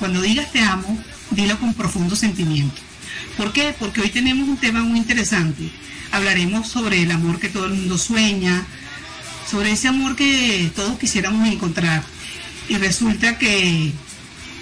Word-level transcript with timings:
Cuando 0.00 0.22
digas 0.22 0.50
te 0.50 0.60
amo, 0.60 0.98
dilo 1.30 1.60
con 1.60 1.74
profundo 1.74 2.16
sentimiento. 2.16 2.80
¿Por 3.36 3.52
qué? 3.52 3.74
Porque 3.78 4.00
hoy 4.00 4.08
tenemos 4.08 4.48
un 4.48 4.56
tema 4.56 4.82
muy 4.82 4.98
interesante. 4.98 5.70
Hablaremos 6.10 6.68
sobre 6.68 7.02
el 7.02 7.10
amor 7.10 7.38
que 7.38 7.50
todo 7.50 7.66
el 7.66 7.74
mundo 7.74 7.98
sueña, 7.98 8.66
sobre 9.48 9.72
ese 9.72 9.88
amor 9.88 10.16
que 10.16 10.72
todos 10.74 10.98
quisiéramos 10.98 11.46
encontrar. 11.46 12.02
Y 12.70 12.76
resulta 12.76 13.36
que, 13.36 13.92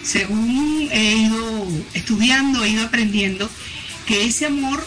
según 0.02 0.88
he 0.90 1.16
ido 1.18 1.68
estudiando, 1.94 2.64
he 2.64 2.70
ido 2.70 2.84
aprendiendo, 2.84 3.48
que 4.06 4.24
ese 4.24 4.46
amor 4.46 4.84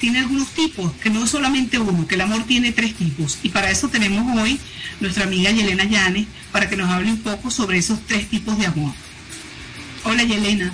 tiene 0.00 0.20
algunos 0.20 0.48
tipos, 0.48 0.92
que 0.94 1.10
no 1.10 1.24
es 1.24 1.30
solamente 1.30 1.78
uno, 1.78 2.06
que 2.06 2.14
el 2.14 2.22
amor 2.22 2.44
tiene 2.44 2.72
tres 2.72 2.94
tipos. 2.94 3.38
Y 3.42 3.50
para 3.50 3.70
eso 3.70 3.88
tenemos 3.88 4.34
hoy 4.40 4.58
nuestra 5.00 5.24
amiga 5.24 5.50
Yelena 5.50 5.84
Llanes, 5.84 6.26
para 6.52 6.70
que 6.70 6.76
nos 6.76 6.88
hable 6.88 7.10
un 7.10 7.18
poco 7.18 7.50
sobre 7.50 7.76
esos 7.76 8.00
tres 8.06 8.30
tipos 8.30 8.56
de 8.56 8.64
amor. 8.64 8.94
Hola 10.08 10.22
Yelena. 10.22 10.72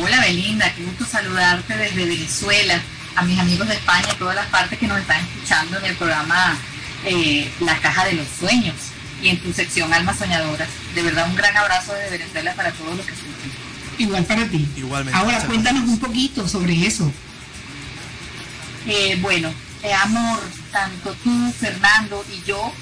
Hola 0.00 0.20
Belinda, 0.22 0.72
qué 0.74 0.82
gusto 0.82 1.04
saludarte 1.04 1.76
desde 1.76 2.06
Venezuela, 2.06 2.80
a 3.14 3.22
mis 3.24 3.38
amigos 3.38 3.68
de 3.68 3.74
España 3.74 4.08
y 4.10 4.16
todas 4.16 4.36
las 4.36 4.46
partes 4.46 4.78
que 4.78 4.86
nos 4.86 4.98
están 4.98 5.22
escuchando 5.22 5.76
en 5.76 5.84
el 5.84 5.94
programa 5.96 6.56
eh, 7.04 7.52
La 7.60 7.76
Caja 7.76 8.06
de 8.06 8.14
los 8.14 8.26
Sueños 8.26 8.74
y 9.22 9.28
en 9.28 9.38
tu 9.38 9.52
sección 9.52 9.92
Almas 9.92 10.16
Soñadoras. 10.16 10.66
De 10.94 11.02
verdad 11.02 11.28
un 11.28 11.36
gran 11.36 11.54
abrazo 11.58 11.92
desde 11.92 12.16
Venezuela 12.16 12.54
para 12.54 12.72
todos 12.72 12.96
los 12.96 13.04
que 13.04 13.12
escuchan. 13.12 13.50
Igual 13.98 14.24
para 14.24 14.46
ti. 14.46 14.66
Igualmente. 14.76 15.18
Ahora 15.18 15.44
cuéntanos 15.44 15.86
un 15.86 15.98
poquito 15.98 16.48
sobre 16.48 16.86
eso. 16.86 17.12
Eh, 18.86 19.18
bueno, 19.20 19.52
eh, 19.82 19.92
amor, 19.92 20.40
tanto 20.72 21.12
tú, 21.22 21.52
Fernando 21.60 22.24
y 22.34 22.48
yo 22.48 22.72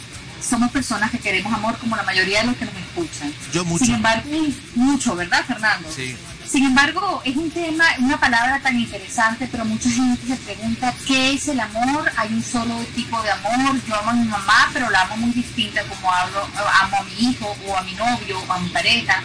somos 0.40 0.70
personas 0.70 1.10
que 1.10 1.18
queremos 1.18 1.52
amor 1.52 1.76
como 1.78 1.96
la 1.96 2.02
mayoría 2.02 2.40
de 2.40 2.46
los 2.48 2.56
que 2.56 2.64
nos 2.64 2.74
escuchan. 2.74 3.32
Yo 3.52 3.64
mucho. 3.64 3.84
Sin 3.84 3.94
embargo, 3.94 4.30
mucho, 4.74 5.16
¿verdad, 5.16 5.44
Fernando? 5.46 5.88
Sí. 5.94 6.16
Sin 6.48 6.64
embargo, 6.64 7.22
es 7.24 7.36
un 7.36 7.50
tema, 7.50 7.84
una 7.98 8.20
palabra 8.20 8.60
tan 8.60 8.78
interesante, 8.78 9.48
pero 9.50 9.64
mucha 9.64 9.90
gente 9.90 10.26
se 10.26 10.36
pregunta 10.36 10.94
qué 11.06 11.32
es 11.32 11.48
el 11.48 11.58
amor. 11.58 12.10
Hay 12.16 12.32
un 12.32 12.42
solo 12.42 12.76
tipo 12.94 13.20
de 13.22 13.30
amor. 13.32 13.80
Yo 13.86 13.96
amo 13.96 14.10
a 14.10 14.14
mi 14.14 14.28
mamá, 14.28 14.70
pero 14.72 14.88
la 14.90 15.02
amo 15.02 15.16
muy 15.16 15.32
distinta 15.32 15.82
como 15.84 16.10
hablo, 16.10 16.48
amo 16.82 16.96
a 16.98 17.02
mi 17.02 17.30
hijo 17.30 17.56
o 17.66 17.76
a 17.76 17.82
mi 17.82 17.92
novio 17.94 18.38
o 18.46 18.52
a 18.52 18.58
mi 18.60 18.68
pareja. 18.68 19.22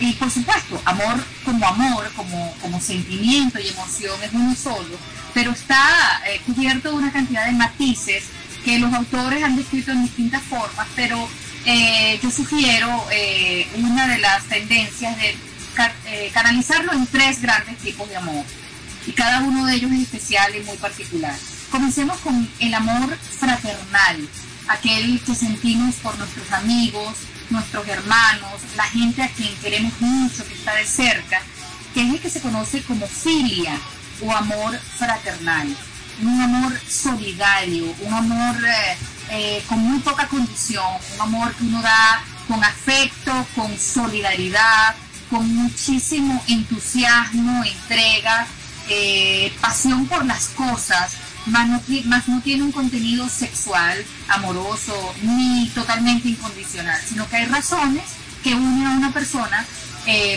Y 0.00 0.12
por 0.14 0.30
supuesto, 0.30 0.80
amor 0.84 1.22
como 1.44 1.66
amor, 1.68 2.10
como, 2.16 2.54
como 2.60 2.80
sentimiento 2.80 3.60
y 3.60 3.68
emoción 3.68 4.20
es 4.22 4.32
uno 4.32 4.54
solo, 4.56 4.98
pero 5.32 5.52
está 5.52 6.20
eh, 6.26 6.40
cubierto 6.46 6.90
de 6.90 6.96
una 6.96 7.12
cantidad 7.12 7.46
de 7.46 7.52
matices 7.52 8.24
que 8.64 8.78
los 8.78 8.92
autores 8.94 9.42
han 9.44 9.56
descrito 9.56 9.92
en 9.92 10.02
distintas 10.02 10.42
formas, 10.42 10.88
pero 10.96 11.28
eh, 11.66 12.18
yo 12.22 12.30
sugiero 12.30 13.06
eh, 13.12 13.68
una 13.76 14.06
de 14.08 14.18
las 14.18 14.44
tendencias 14.44 15.16
de 15.18 15.36
eh, 16.06 16.30
canalizarlo 16.32 16.92
en 16.92 17.06
tres 17.06 17.42
grandes 17.42 17.78
tipos 17.78 18.08
de 18.08 18.16
amor. 18.16 18.44
Y 19.06 19.12
cada 19.12 19.40
uno 19.40 19.66
de 19.66 19.74
ellos 19.74 19.92
es 19.92 20.02
especial 20.02 20.54
y 20.56 20.60
muy 20.60 20.76
particular. 20.78 21.34
Comencemos 21.70 22.18
con 22.18 22.48
el 22.58 22.74
amor 22.74 23.16
fraternal, 23.16 24.28
aquel 24.68 25.20
que 25.20 25.34
sentimos 25.34 25.96
por 25.96 26.16
nuestros 26.18 26.50
amigos, 26.52 27.18
nuestros 27.50 27.86
hermanos, 27.86 28.62
la 28.76 28.84
gente 28.84 29.22
a 29.22 29.28
quien 29.28 29.54
queremos 29.56 29.92
mucho, 30.00 30.46
que 30.46 30.54
está 30.54 30.74
de 30.74 30.86
cerca, 30.86 31.42
que 31.92 32.02
es 32.02 32.14
el 32.14 32.20
que 32.20 32.30
se 32.30 32.40
conoce 32.40 32.82
como 32.82 33.06
filia 33.06 33.78
o 34.22 34.32
amor 34.32 34.78
fraternal. 34.96 35.76
Un 36.22 36.40
amor 36.40 36.80
solidario, 36.88 37.92
un 38.00 38.14
amor 38.14 38.56
eh, 38.64 38.96
eh, 39.30 39.64
con 39.68 39.80
muy 39.80 39.98
poca 39.98 40.28
condición, 40.28 40.84
un 41.16 41.20
amor 41.20 41.52
que 41.54 41.64
uno 41.64 41.82
da 41.82 42.22
con 42.46 42.62
afecto, 42.62 43.46
con 43.56 43.76
solidaridad, 43.78 44.94
con 45.28 45.52
muchísimo 45.56 46.42
entusiasmo, 46.46 47.64
entrega, 47.64 48.46
eh, 48.88 49.52
pasión 49.60 50.06
por 50.06 50.24
las 50.24 50.48
cosas, 50.48 51.14
más 51.46 51.68
no, 51.68 52.40
tiene 52.42 52.62
un 52.62 52.72
contenido 52.72 53.28
sexual, 53.28 54.04
amoroso, 54.28 55.14
ni 55.22 55.68
totalmente 55.74 56.28
incondicional, 56.28 57.00
sino 57.06 57.28
que 57.28 57.36
hay 57.36 57.46
razones 57.46 58.04
que 58.42 58.54
unen 58.54 58.86
a 58.86 58.90
una 58.92 59.12
persona 59.12 59.66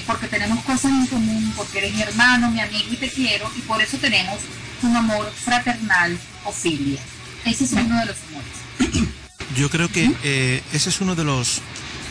porque 0.05 0.27
tenemos 0.27 0.63
cosas 0.63 0.91
en 0.91 1.07
común, 1.07 1.53
porque 1.57 1.79
eres 1.79 1.93
mi 1.93 2.01
hermano, 2.01 2.49
mi 2.49 2.61
amigo 2.61 2.87
y 2.89 2.95
te 2.95 3.09
quiero, 3.09 3.51
y 3.53 3.59
por 3.61 3.81
eso 3.81 3.97
tenemos 3.97 4.39
un 4.83 4.95
amor 4.95 5.31
fraternal 5.31 6.17
o 6.45 6.51
filia. 6.51 6.99
Ese 7.45 7.63
es 7.63 7.71
uno 7.73 7.99
de 7.99 8.05
los 8.05 8.17
amores. 8.29 9.07
Yo 9.55 9.69
creo 9.69 9.89
que 9.89 10.11
eh, 10.23 10.61
ese 10.73 10.89
es 10.89 11.01
uno 11.01 11.15
de 11.15 11.23
los 11.23 11.61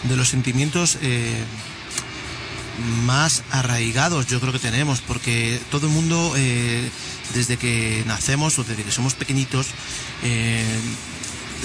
de 0.05 0.17
los 0.17 0.29
sentimientos 0.29 0.99
eh, 1.03 1.43
más 3.05 3.43
arraigados 3.51 4.27
yo 4.27 4.41
creo 4.41 4.53
que 4.53 4.59
tenemos, 4.59 5.01
porque 5.01 5.59
todo 5.71 5.87
el 5.87 5.93
mundo, 5.93 6.35
eh, 6.37 6.89
desde 7.35 7.57
que 7.57 8.05
nacemos 8.07 8.59
o 8.59 8.65
desde 8.65 8.85
que 8.85 8.93
somos 8.93 9.15
pequeñitos, 9.15 9.69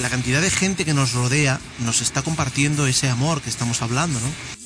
la 0.01 0.09
cantidad 0.09 0.41
de 0.41 0.49
gente 0.49 0.85
que 0.85 0.93
nos 0.93 1.13
rodea 1.13 1.59
nos 1.79 2.01
está 2.01 2.21
compartiendo 2.21 2.87
ese 2.87 3.09
amor 3.09 3.41
que 3.41 3.49
estamos 3.49 3.81
hablando, 3.81 4.19
¿no? 4.19 4.60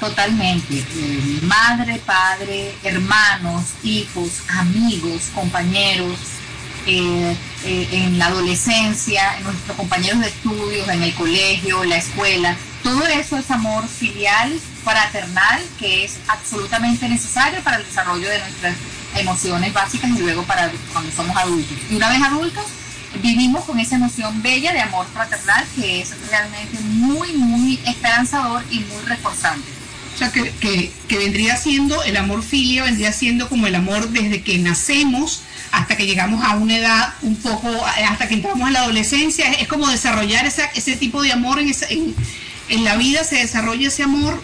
Totalmente. 0.00 0.78
Eh, 0.78 1.40
madre, 1.42 2.00
padre, 2.04 2.74
hermanos, 2.82 3.64
hijos, 3.82 4.42
amigos, 4.48 5.30
compañeros, 5.34 6.18
en 6.88 8.18
la 8.18 8.26
adolescencia, 8.26 9.40
nuestros 9.42 9.76
compañeros 9.76 10.20
de 10.20 10.28
estudios, 10.28 10.88
en 10.88 11.02
el 11.02 11.12
colegio, 11.14 11.82
en 11.82 11.90
la 11.90 11.96
escuela. 11.96 12.56
Todo 12.84 13.04
eso 13.06 13.36
es 13.36 13.50
amor 13.50 13.88
filial 13.88 14.56
fraternal 14.84 15.60
que 15.80 16.04
es 16.04 16.18
absolutamente 16.28 17.08
necesario 17.08 17.60
para 17.62 17.78
el 17.78 17.84
desarrollo 17.84 18.28
de 18.28 18.38
nuestras 18.38 18.76
emociones 19.16 19.72
básicas 19.72 20.10
y 20.10 20.18
luego 20.20 20.44
para 20.44 20.70
cuando 20.92 21.10
somos 21.10 21.36
adultos. 21.36 21.76
Y 21.90 21.96
una 21.96 22.08
vez 22.08 22.22
adultos, 22.22 22.64
vivimos 23.20 23.64
con 23.64 23.80
esa 23.80 23.96
emoción 23.96 24.40
bella 24.42 24.72
de 24.72 24.80
amor 24.80 25.06
fraternal 25.12 25.66
que 25.74 26.02
es 26.02 26.14
realmente 26.28 26.78
muy, 26.80 27.32
muy 27.32 27.80
esperanzador 27.84 28.62
y 28.70 28.80
muy 28.80 29.02
reforzante. 29.06 29.75
O 30.16 30.18
sea, 30.18 30.32
que, 30.32 30.50
que, 31.08 31.18
vendría 31.18 31.58
siendo, 31.58 32.02
el 32.02 32.16
amor 32.16 32.42
filio 32.42 32.84
vendría 32.84 33.12
siendo 33.12 33.50
como 33.50 33.66
el 33.66 33.74
amor 33.74 34.08
desde 34.08 34.40
que 34.40 34.56
nacemos 34.56 35.42
hasta 35.72 35.94
que 35.94 36.06
llegamos 36.06 36.42
a 36.42 36.56
una 36.56 36.78
edad 36.78 37.14
un 37.20 37.36
poco, 37.36 37.68
hasta 37.84 38.26
que 38.26 38.32
entramos 38.32 38.66
a 38.66 38.70
la 38.70 38.80
adolescencia, 38.80 39.52
es, 39.52 39.68
como 39.68 39.86
desarrollar 39.88 40.46
esa, 40.46 40.64
ese 40.74 40.96
tipo 40.96 41.22
de 41.22 41.32
amor 41.32 41.58
en, 41.58 41.70
en, 41.90 42.14
en 42.70 42.84
la 42.84 42.96
vida, 42.96 43.24
se 43.24 43.36
desarrolla 43.36 43.88
ese 43.88 44.04
amor. 44.04 44.42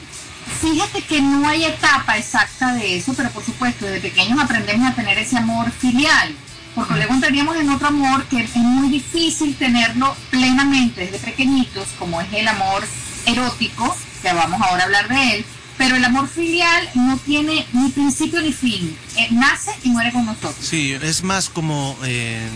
Fíjate 0.61 1.01
que 1.01 1.23
no 1.23 1.49
hay 1.49 1.65
etapa 1.65 2.19
exacta 2.19 2.75
de 2.75 2.99
eso, 2.99 3.15
pero 3.15 3.31
por 3.31 3.43
supuesto, 3.43 3.87
desde 3.87 4.11
pequeños 4.11 4.39
aprendemos 4.39 4.91
a 4.91 4.95
tener 4.95 5.17
ese 5.17 5.39
amor 5.39 5.71
filial, 5.71 6.35
porque 6.75 6.97
luego 6.97 7.15
entraríamos 7.15 7.57
en 7.57 7.71
otro 7.71 7.89
amor 7.89 8.27
que 8.27 8.43
es 8.43 8.55
muy 8.57 8.91
difícil 8.91 9.57
tenerlo 9.57 10.15
plenamente 10.29 11.07
desde 11.07 11.19
pequeñitos, 11.19 11.89
como 11.99 12.21
es 12.21 12.31
el 12.35 12.47
amor 12.47 12.87
erótico, 13.25 13.97
que 14.21 14.35
vamos 14.35 14.61
ahora 14.61 14.83
a 14.83 14.85
hablar 14.85 15.09
de 15.09 15.37
él, 15.37 15.47
pero 15.83 15.97
el 15.97 16.05
amor 16.05 16.29
filial 16.29 16.89
no 16.95 17.19
tiene 17.19 17.67
ni 17.73 17.91
principio 17.91 18.41
ni 18.41 18.53
fin, 18.53 18.97
eh, 19.17 19.27
nace 19.33 19.73
y 19.83 19.89
muere 19.89 20.13
con 20.13 20.25
nosotros. 20.25 20.55
Sí, 20.61 20.93
es 20.93 21.25
más 21.25 21.49
como... 21.49 21.99
Eh, 22.05 22.49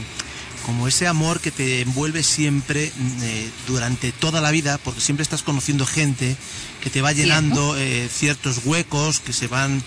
como 0.64 0.88
ese 0.88 1.06
amor 1.06 1.38
que 1.38 1.52
te 1.52 1.82
envuelve 1.82 2.24
siempre 2.24 2.90
eh, 3.22 3.50
durante 3.68 4.10
toda 4.10 4.40
la 4.40 4.50
vida, 4.50 4.78
porque 4.78 5.00
siempre 5.00 5.22
estás 5.22 5.44
conociendo 5.44 5.86
gente 5.86 6.36
que 6.82 6.90
te 6.90 7.02
va 7.02 7.12
llenando 7.12 7.76
ciertos 8.10 8.62
huecos 8.64 9.20
que 9.20 9.32
se 9.32 9.46
van 9.46 9.80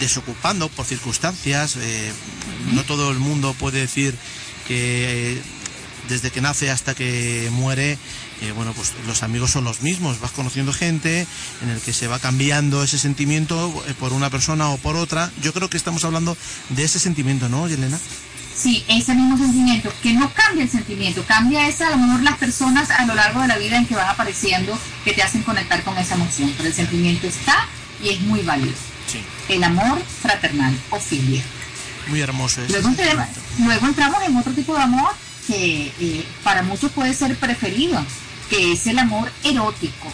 desocupando 0.00 0.68
por 0.70 0.86
circunstancias. 0.86 1.78
No 2.72 2.82
todo 2.82 3.12
el 3.12 3.20
mundo 3.20 3.54
puede 3.60 3.78
decir 3.78 4.12
que 4.66 5.40
desde 6.08 6.32
que 6.32 6.40
nace 6.40 6.68
hasta 6.68 6.96
que 6.96 7.48
muere, 7.52 7.96
bueno, 8.54 8.72
pues 8.72 8.92
los 9.06 9.22
amigos 9.22 9.50
son 9.50 9.64
los 9.64 9.82
mismos. 9.82 10.20
Vas 10.20 10.32
conociendo 10.32 10.72
gente 10.72 11.26
en 11.62 11.70
el 11.70 11.80
que 11.80 11.92
se 11.92 12.06
va 12.06 12.18
cambiando 12.18 12.82
ese 12.82 12.98
sentimiento 12.98 13.72
por 13.98 14.12
una 14.12 14.30
persona 14.30 14.68
o 14.68 14.78
por 14.78 14.96
otra. 14.96 15.30
Yo 15.42 15.52
creo 15.52 15.68
que 15.68 15.76
estamos 15.76 16.04
hablando 16.04 16.36
de 16.70 16.84
ese 16.84 16.98
sentimiento, 16.98 17.48
¿no, 17.48 17.68
Yelena? 17.68 17.98
Sí, 18.58 18.84
ese 18.88 19.14
mismo 19.14 19.38
sentimiento, 19.38 19.92
que 20.02 20.12
no 20.14 20.32
cambia 20.34 20.64
el 20.64 20.70
sentimiento, 20.70 21.24
cambia 21.24 21.68
esa 21.68 21.86
a 21.86 21.90
lo 21.90 21.98
mejor 21.98 22.22
las 22.24 22.38
personas 22.38 22.90
a 22.90 23.06
lo 23.06 23.14
largo 23.14 23.40
de 23.42 23.46
la 23.46 23.56
vida 23.56 23.76
en 23.76 23.86
que 23.86 23.94
van 23.94 24.08
apareciendo 24.08 24.76
que 25.04 25.12
te 25.12 25.22
hacen 25.22 25.42
conectar 25.42 25.84
con 25.84 25.96
esa 25.96 26.16
emoción, 26.16 26.52
pero 26.56 26.68
el 26.68 26.74
sentimiento 26.74 27.28
está 27.28 27.68
y 28.02 28.08
es 28.08 28.20
muy 28.20 28.40
válido. 28.42 28.74
Sí. 29.06 29.22
El 29.48 29.62
amor 29.62 30.02
fraternal 30.22 30.76
o 30.90 30.98
filia. 30.98 31.42
Muy 32.08 32.20
hermoso. 32.20 32.60
Luego, 32.68 32.90
luego, 33.60 33.86
entramos 33.86 34.22
en 34.24 34.36
otro 34.36 34.52
tipo 34.52 34.74
de 34.74 34.82
amor 34.82 35.12
que 35.46 35.92
eh, 36.00 36.26
para 36.42 36.64
muchos 36.64 36.90
puede 36.90 37.14
ser 37.14 37.36
preferido, 37.36 38.04
que 38.50 38.72
es 38.72 38.86
el 38.86 38.98
amor 38.98 39.30
erótico, 39.44 40.12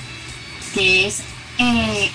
que 0.75 1.07
es 1.07 1.19
eh, 1.59 2.11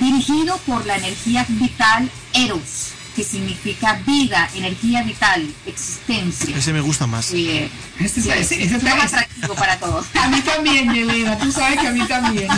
dirigido 0.00 0.56
por 0.66 0.84
la 0.86 0.96
energía 0.96 1.46
vital 1.48 2.10
eros 2.32 2.90
que 3.14 3.22
significa 3.22 4.00
vida, 4.04 4.50
energía 4.56 5.02
vital, 5.04 5.48
existencia. 5.66 6.56
Ese 6.56 6.72
me 6.72 6.80
gusta 6.80 7.06
más. 7.06 7.30
Eh, 7.32 7.70
sí, 7.98 8.28
ese 8.28 8.64
es 8.64 8.72
está- 8.72 8.96
más 8.96 9.04
atractivo 9.12 9.54
para 9.54 9.78
todos. 9.78 10.06
A 10.20 10.26
mí 10.28 10.40
también, 10.40 10.92
Yelena, 10.92 11.38
tú 11.38 11.52
sabes 11.52 11.78
que 11.78 11.86
a 11.86 11.92
mí 11.92 12.04
también. 12.08 12.48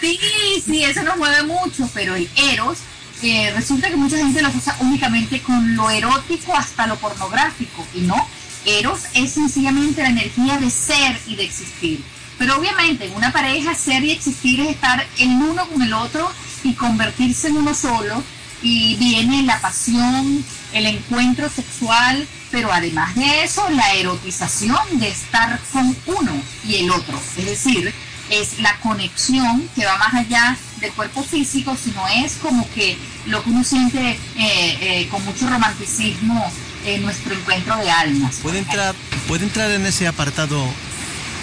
Sí, 0.00 0.18
sí, 0.64 0.84
eso 0.84 1.02
nos 1.02 1.16
mueve 1.16 1.42
mucho, 1.42 1.90
pero 1.92 2.14
el 2.14 2.28
eros 2.36 2.78
eh, 3.22 3.52
resulta 3.56 3.88
que 3.88 3.96
mucha 3.96 4.16
gente 4.18 4.40
lo 4.42 4.50
usa 4.50 4.76
únicamente 4.80 5.40
con 5.42 5.74
lo 5.74 5.90
erótico 5.90 6.54
hasta 6.56 6.86
lo 6.86 6.96
pornográfico, 6.96 7.84
y 7.94 8.02
no. 8.02 8.28
Eros 8.64 9.00
es 9.14 9.32
sencillamente 9.32 10.02
la 10.02 10.10
energía 10.10 10.58
de 10.58 10.70
ser 10.70 11.18
y 11.26 11.34
de 11.34 11.42
existir. 11.44 12.04
Pero 12.38 12.58
obviamente 12.58 13.06
en 13.06 13.14
una 13.14 13.32
pareja 13.32 13.74
ser 13.74 14.04
y 14.04 14.10
existir 14.10 14.60
es 14.60 14.70
estar 14.70 15.06
el 15.18 15.28
uno 15.30 15.66
con 15.68 15.82
el 15.82 15.92
otro 15.92 16.30
y 16.64 16.74
convertirse 16.74 17.48
en 17.48 17.56
uno 17.56 17.74
solo. 17.74 18.22
Y 18.62 18.96
viene 18.96 19.42
la 19.42 19.60
pasión, 19.60 20.44
el 20.72 20.86
encuentro 20.86 21.48
sexual, 21.48 22.26
pero 22.50 22.72
además 22.72 23.14
de 23.16 23.42
eso, 23.42 23.68
la 23.70 23.92
erotización 23.94 25.00
de 25.00 25.08
estar 25.08 25.60
con 25.72 25.96
uno 26.06 26.32
y 26.64 26.76
el 26.76 26.90
otro. 26.90 27.20
Es 27.36 27.44
decir, 27.44 27.92
es 28.30 28.60
la 28.60 28.78
conexión 28.80 29.68
que 29.74 29.84
va 29.84 29.98
más 29.98 30.14
allá 30.14 30.56
del 30.80 30.92
cuerpo 30.92 31.22
físico, 31.22 31.76
sino 31.82 32.06
es 32.08 32.34
como 32.34 32.68
que 32.72 32.96
lo 33.26 33.42
que 33.42 33.50
uno 33.50 33.64
siente 33.64 34.10
eh, 34.10 34.18
eh, 34.36 35.08
con 35.10 35.24
mucho 35.24 35.48
romanticismo 35.48 36.50
en 36.84 37.02
nuestro 37.02 37.34
encuentro 37.34 37.76
de 37.76 37.90
almas. 37.90 38.36
Puede 38.42 38.58
entrar, 38.58 38.94
puede 39.28 39.44
entrar 39.44 39.70
en 39.70 39.86
ese 39.86 40.06
apartado 40.06 40.66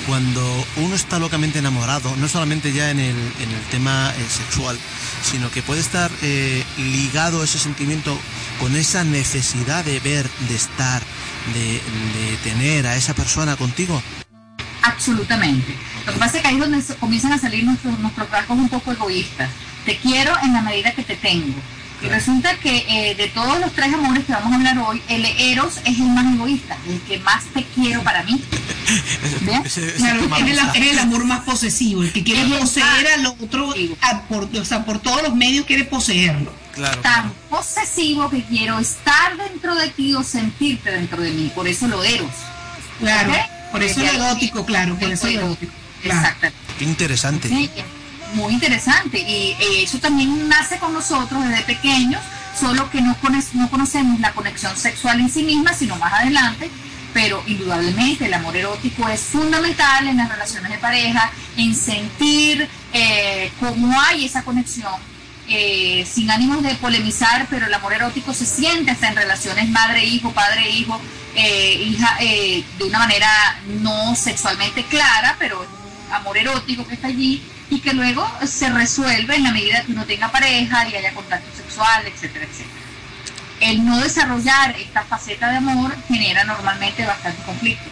cuando 0.10 0.66
uno 0.78 0.96
está 0.96 1.20
locamente 1.20 1.60
enamorado, 1.60 2.16
no 2.16 2.28
solamente 2.28 2.74
ya 2.74 2.90
en 2.90 3.00
el, 3.00 3.16
en 3.16 3.52
el 3.52 3.62
tema 3.70 4.12
eh, 4.18 4.26
sexual, 4.28 4.76
sino 5.22 5.52
que 5.52 5.62
puede 5.62 5.82
estar 5.82 6.10
eh, 6.24 6.64
ligado 6.78 7.44
ese 7.44 7.60
sentimiento 7.60 8.18
con 8.60 8.76
esa 8.76 9.04
necesidad 9.04 9.86
de 9.86 10.00
ver, 10.00 10.28
de 10.50 10.56
estar, 10.56 11.04
de, 11.54 11.74
de 11.74 12.38
tener 12.44 12.88
a 12.88 12.96
esa 12.96 13.14
persona 13.14 13.56
contigo. 13.56 14.02
Absolutamente. 14.82 15.76
Lo 16.08 16.14
que 16.14 16.20
pasa 16.20 16.38
es 16.38 16.42
que 16.42 16.48
ahí 16.48 16.56
es 16.56 16.62
donde 16.62 16.84
comienzan 17.00 17.34
a 17.34 17.38
salir 17.38 17.64
nuestros, 17.64 18.00
nuestros 18.00 18.28
rasgos 18.32 18.58
un 18.58 18.70
poco 18.70 18.92
egoístas. 18.92 19.52
Te 19.86 19.96
quiero 19.98 20.34
en 20.42 20.54
la 20.54 20.64
medida 20.64 20.92
que 20.92 21.04
te 21.04 21.18
tengo. 21.18 21.54
Y 22.02 22.08
resulta 22.08 22.56
que 22.56 22.86
eh, 22.88 23.14
de 23.14 23.28
todos 23.28 23.60
los 23.60 23.74
tres 23.74 23.94
amores 23.94 24.26
que 24.26 24.32
vamos 24.32 24.54
a 24.54 24.56
hablar 24.56 24.80
hoy, 24.80 25.04
el 25.08 25.24
Eros 25.26 25.78
es 25.86 26.00
el 26.00 26.08
más 26.08 26.34
egoísta, 26.34 26.78
el 26.88 27.00
que 27.02 27.20
más 27.20 27.44
te 27.54 27.64
quiero 27.76 28.02
para 28.02 28.24
mí. 28.24 28.42
¿Bien? 29.42 29.62
Ese- 29.66 29.88
ese 29.88 29.98
Claro, 29.98 30.22
tema 30.22 30.38
es 30.40 30.44
el, 30.44 30.60
gusta. 30.60 30.72
es 30.80 30.92
el 30.92 31.00
amor 31.00 31.26
más 31.26 31.40
posesivo, 31.42 32.04
el 32.04 32.12
que 32.12 32.24
quiere 32.24 32.44
poseer 32.58 32.86
más 32.86 33.14
al 33.18 33.26
otro, 33.28 33.68
posesivo. 33.68 33.98
a- 34.02 34.22
por, 34.24 34.44
o 34.56 34.66
sea, 34.66 34.86
por 34.86 35.00
todos 35.00 35.24
los 35.24 35.36
medios 35.36 35.66
quiere 35.66 35.84
poseerlo. 35.86 36.54
Claro, 36.74 37.02
Tan 37.02 37.32
posesivo 37.50 38.30
que 38.30 38.44
quiero 38.44 38.80
estar 38.80 39.36
dentro 39.38 39.76
de 39.76 39.90
ti 39.90 40.14
o 40.16 40.24
sentirte 40.24 40.92
dentro 40.92 41.22
de 41.22 41.32
mí. 41.32 41.52
Por 41.54 41.68
eso 41.68 41.88
lo 41.88 42.04
Eros. 42.04 42.32
Claro, 43.00 43.34
por 43.72 43.84
eso 43.84 44.00
ahí 44.02 44.08
erótico, 44.16 44.66
claro, 44.66 44.96
por 44.96 45.12
eso 45.12 45.28
el 45.28 45.38
erótico. 45.38 45.72
Claro. 46.02 46.20
Exactamente. 46.22 46.60
Qué 46.78 46.86
interesante. 46.86 47.50
Sí, 47.50 47.70
muy 48.34 48.54
interesante. 48.54 49.20
Y 49.20 49.52
eh, 49.60 49.84
eso 49.84 50.00
también 50.00 50.48
nace 50.48 50.78
con 50.80 50.94
nosotros 50.94 51.46
desde 51.48 51.64
pequeños, 51.64 52.22
solo 52.58 52.90
que 52.90 53.02
no, 53.02 53.16
cono- 53.20 53.44
no 53.54 53.70
conocemos 53.70 54.20
la 54.22 54.32
conexión 54.32 54.76
sexual 54.78 55.20
en 55.20 55.30
sí 55.30 55.44
misma, 55.44 55.74
sino 55.74 55.98
más 55.98 56.14
adelante. 56.14 56.70
Pero 57.14 57.42
indudablemente 57.48 58.26
el 58.26 58.34
amor 58.34 58.56
erótico 58.56 59.08
es 59.10 59.22
fundamental 59.22 60.08
en 60.08 60.18
las 60.18 60.30
relaciones 60.30 60.72
de 60.72 60.78
pareja, 60.78 61.32
en 61.58 61.76
sentir 61.76 62.68
eh, 62.94 63.52
cómo 63.60 64.00
hay 64.02 64.26
esa 64.26 64.44
conexión. 64.44 64.94
eh, 65.52 66.06
sin 66.06 66.30
ánimos 66.30 66.62
de 66.62 66.76
polemizar, 66.76 67.48
pero 67.50 67.66
el 67.66 67.74
amor 67.74 67.94
erótico 67.94 68.34
se 68.36 68.46
siente 68.46 68.92
hasta 68.92 69.08
en 69.08 69.16
relaciones 69.16 69.68
madre-hijo, 69.70 70.32
padre-hijo, 70.32 71.02
eh, 71.34 71.74
hija, 71.90 72.18
de 72.20 72.84
una 72.84 73.00
manera 73.00 73.60
no 73.82 74.16
sexualmente 74.16 74.84
clara, 74.84 75.36
pero 75.40 75.64
es 75.64 75.70
un 76.08 76.14
amor 76.14 76.38
erótico 76.38 76.86
que 76.86 76.94
está 76.94 77.08
allí 77.08 77.42
y 77.72 77.80
que 77.80 77.94
luego 77.94 78.28
se 78.46 78.70
resuelve 78.70 79.36
en 79.36 79.44
la 79.44 79.52
medida 79.52 79.84
que 79.84 79.92
uno 79.92 80.06
tenga 80.06 80.32
pareja 80.32 80.88
y 80.88 80.96
haya 80.96 81.14
contacto 81.14 81.50
sexual, 81.58 82.06
etcétera, 82.06 82.46
etcétera. 82.46 82.79
El 83.62 83.86
no 83.86 83.98
desarrollar 84.00 84.76
esta 84.80 85.04
faceta 85.04 85.50
de 85.50 85.58
amor 85.58 85.96
genera 86.08 86.44
normalmente 86.46 87.06
bastante 87.06 87.42
conflicto. 87.44 87.90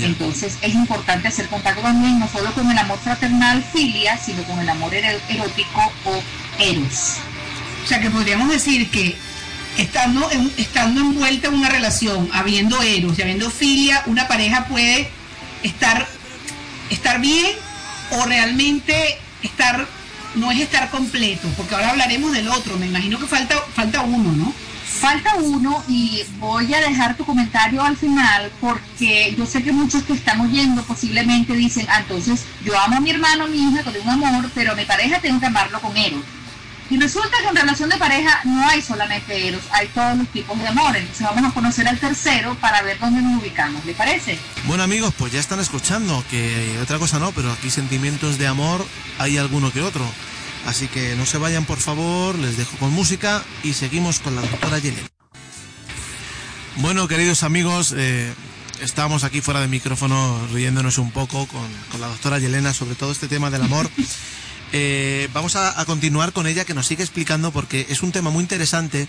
Entonces 0.00 0.56
es 0.62 0.74
importante 0.74 1.26
hacer 1.28 1.48
contacto 1.48 1.80
también 1.82 2.20
no 2.20 2.28
solo 2.28 2.52
con 2.52 2.70
el 2.70 2.78
amor 2.78 2.98
fraternal, 3.02 3.62
filia, 3.72 4.16
sino 4.18 4.42
con 4.44 4.58
el 4.60 4.68
amor 4.68 4.94
erótico 4.94 5.92
o 6.04 6.22
eros. 6.60 7.16
O 7.84 7.88
sea 7.88 8.00
que 8.00 8.10
podríamos 8.10 8.48
decir 8.48 8.88
que 8.90 9.16
estando, 9.78 10.30
en- 10.30 10.52
estando 10.58 11.00
envuelta 11.00 11.48
en 11.48 11.54
una 11.54 11.68
relación, 11.70 12.30
habiendo 12.32 12.80
eros 12.82 13.18
y 13.18 13.22
habiendo 13.22 13.50
filia, 13.50 14.02
una 14.06 14.28
pareja 14.28 14.66
puede 14.66 15.08
estar, 15.64 16.06
estar 16.90 17.20
bien 17.20 17.50
o 18.12 18.24
realmente 18.26 19.18
estar, 19.42 19.88
no 20.34 20.50
es 20.50 20.60
estar 20.60 20.90
completo, 20.90 21.48
porque 21.56 21.74
ahora 21.74 21.90
hablaremos 21.90 22.32
del 22.32 22.48
otro, 22.48 22.76
me 22.76 22.86
imagino 22.86 23.18
que 23.18 23.26
falta, 23.26 23.56
falta 23.74 24.02
uno, 24.02 24.32
¿no? 24.32 24.52
Falta 25.00 25.36
uno 25.36 25.82
y 25.88 26.22
voy 26.38 26.74
a 26.74 26.80
dejar 26.80 27.16
tu 27.16 27.24
comentario 27.24 27.82
al 27.82 27.96
final 27.96 28.50
porque 28.60 29.34
yo 29.38 29.46
sé 29.46 29.62
que 29.62 29.72
muchos 29.72 30.02
que 30.02 30.12
están 30.12 30.40
oyendo 30.40 30.82
posiblemente 30.82 31.54
dicen, 31.54 31.86
ah, 31.88 32.00
entonces 32.00 32.44
yo 32.64 32.78
amo 32.78 32.96
a 32.96 33.00
mi 33.00 33.10
hermano, 33.10 33.44
a 33.44 33.46
mi 33.46 33.58
hija 33.58 33.84
con 33.84 33.94
un 33.96 34.24
amor, 34.24 34.50
pero 34.54 34.72
a 34.72 34.74
mi 34.74 34.84
pareja 34.84 35.20
tengo 35.20 35.38
que 35.40 35.46
amarlo 35.46 35.80
con 35.80 35.96
eros. 35.96 36.20
Y 36.90 36.98
resulta 36.98 37.38
que 37.40 37.48
en 37.48 37.54
relación 37.54 37.88
de 37.88 37.96
pareja 37.96 38.40
no 38.44 38.68
hay 38.68 38.82
solamente 38.82 39.46
eros, 39.46 39.62
hay 39.70 39.86
todos 39.88 40.18
los 40.18 40.28
tipos 40.28 40.58
de 40.58 40.66
amor. 40.66 40.96
Entonces 40.96 41.24
vamos 41.24 41.48
a 41.48 41.54
conocer 41.54 41.86
al 41.86 41.98
tercero 42.00 42.56
para 42.56 42.82
ver 42.82 42.98
dónde 42.98 43.22
nos 43.22 43.40
ubicamos. 43.40 43.84
¿Le 43.84 43.94
parece? 43.94 44.36
Bueno 44.64 44.82
amigos, 44.82 45.14
pues 45.16 45.32
ya 45.32 45.38
están 45.38 45.60
escuchando, 45.60 46.24
que 46.28 46.78
otra 46.82 46.98
cosa 46.98 47.20
no, 47.20 47.30
pero 47.30 47.52
aquí 47.52 47.70
sentimientos 47.70 48.38
de 48.38 48.48
amor 48.48 48.84
hay 49.18 49.38
alguno 49.38 49.72
que 49.72 49.82
otro. 49.82 50.04
Así 50.66 50.88
que 50.88 51.14
no 51.14 51.26
se 51.26 51.38
vayan 51.38 51.64
por 51.64 51.78
favor, 51.78 52.36
les 52.36 52.56
dejo 52.56 52.76
con 52.78 52.90
música 52.90 53.44
y 53.62 53.74
seguimos 53.74 54.18
con 54.18 54.34
la 54.34 54.42
doctora 54.42 54.80
Yelena. 54.80 55.08
Bueno, 56.76 57.06
queridos 57.06 57.44
amigos, 57.44 57.94
eh, 57.96 58.34
estábamos 58.82 59.22
aquí 59.22 59.40
fuera 59.40 59.60
de 59.60 59.68
micrófono 59.68 60.40
riéndonos 60.52 60.98
un 60.98 61.12
poco 61.12 61.46
con, 61.46 61.68
con 61.92 62.00
la 62.00 62.08
doctora 62.08 62.40
Yelena 62.40 62.74
sobre 62.74 62.96
todo 62.96 63.12
este 63.12 63.28
tema 63.28 63.48
del 63.48 63.62
amor. 63.62 63.88
Eh, 64.72 65.28
vamos 65.32 65.56
a, 65.56 65.84
continuar 65.84 66.32
con 66.32 66.46
ella 66.46 66.64
que 66.64 66.74
nos 66.74 66.86
sigue 66.86 67.02
explicando 67.02 67.50
porque 67.50 67.86
es 67.88 68.02
un 68.02 68.12
tema 68.12 68.30
muy 68.30 68.42
interesante, 68.42 69.08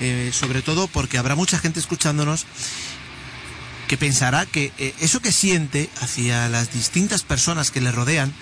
eh, 0.00 0.30
sobre 0.32 0.60
todo 0.60 0.88
porque 0.88 1.16
habrá 1.16 1.34
mucha 1.34 1.58
gente 1.58 1.80
escuchándonos 1.80 2.44
que 3.88 3.96
pensará 3.96 4.44
que 4.46 4.72
eh, 4.78 4.94
eso 5.00 5.20
que 5.20 5.32
siente 5.32 5.88
hacia 6.00 6.48
las 6.48 6.72
distintas 6.72 7.22
personas 7.22 7.70
que 7.70 7.80
le 7.80 7.90
rodean 7.90 8.32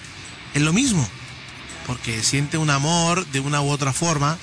es 0.54 0.62
lo 0.62 0.72
mismo, 0.72 1.08
porque 1.86 2.22
siente 2.22 2.58
un 2.58 2.70
amor 2.70 3.24
de 3.28 3.40
una 3.40 3.60
u 3.60 3.70
otra 3.70 3.92
forma, 3.92 4.36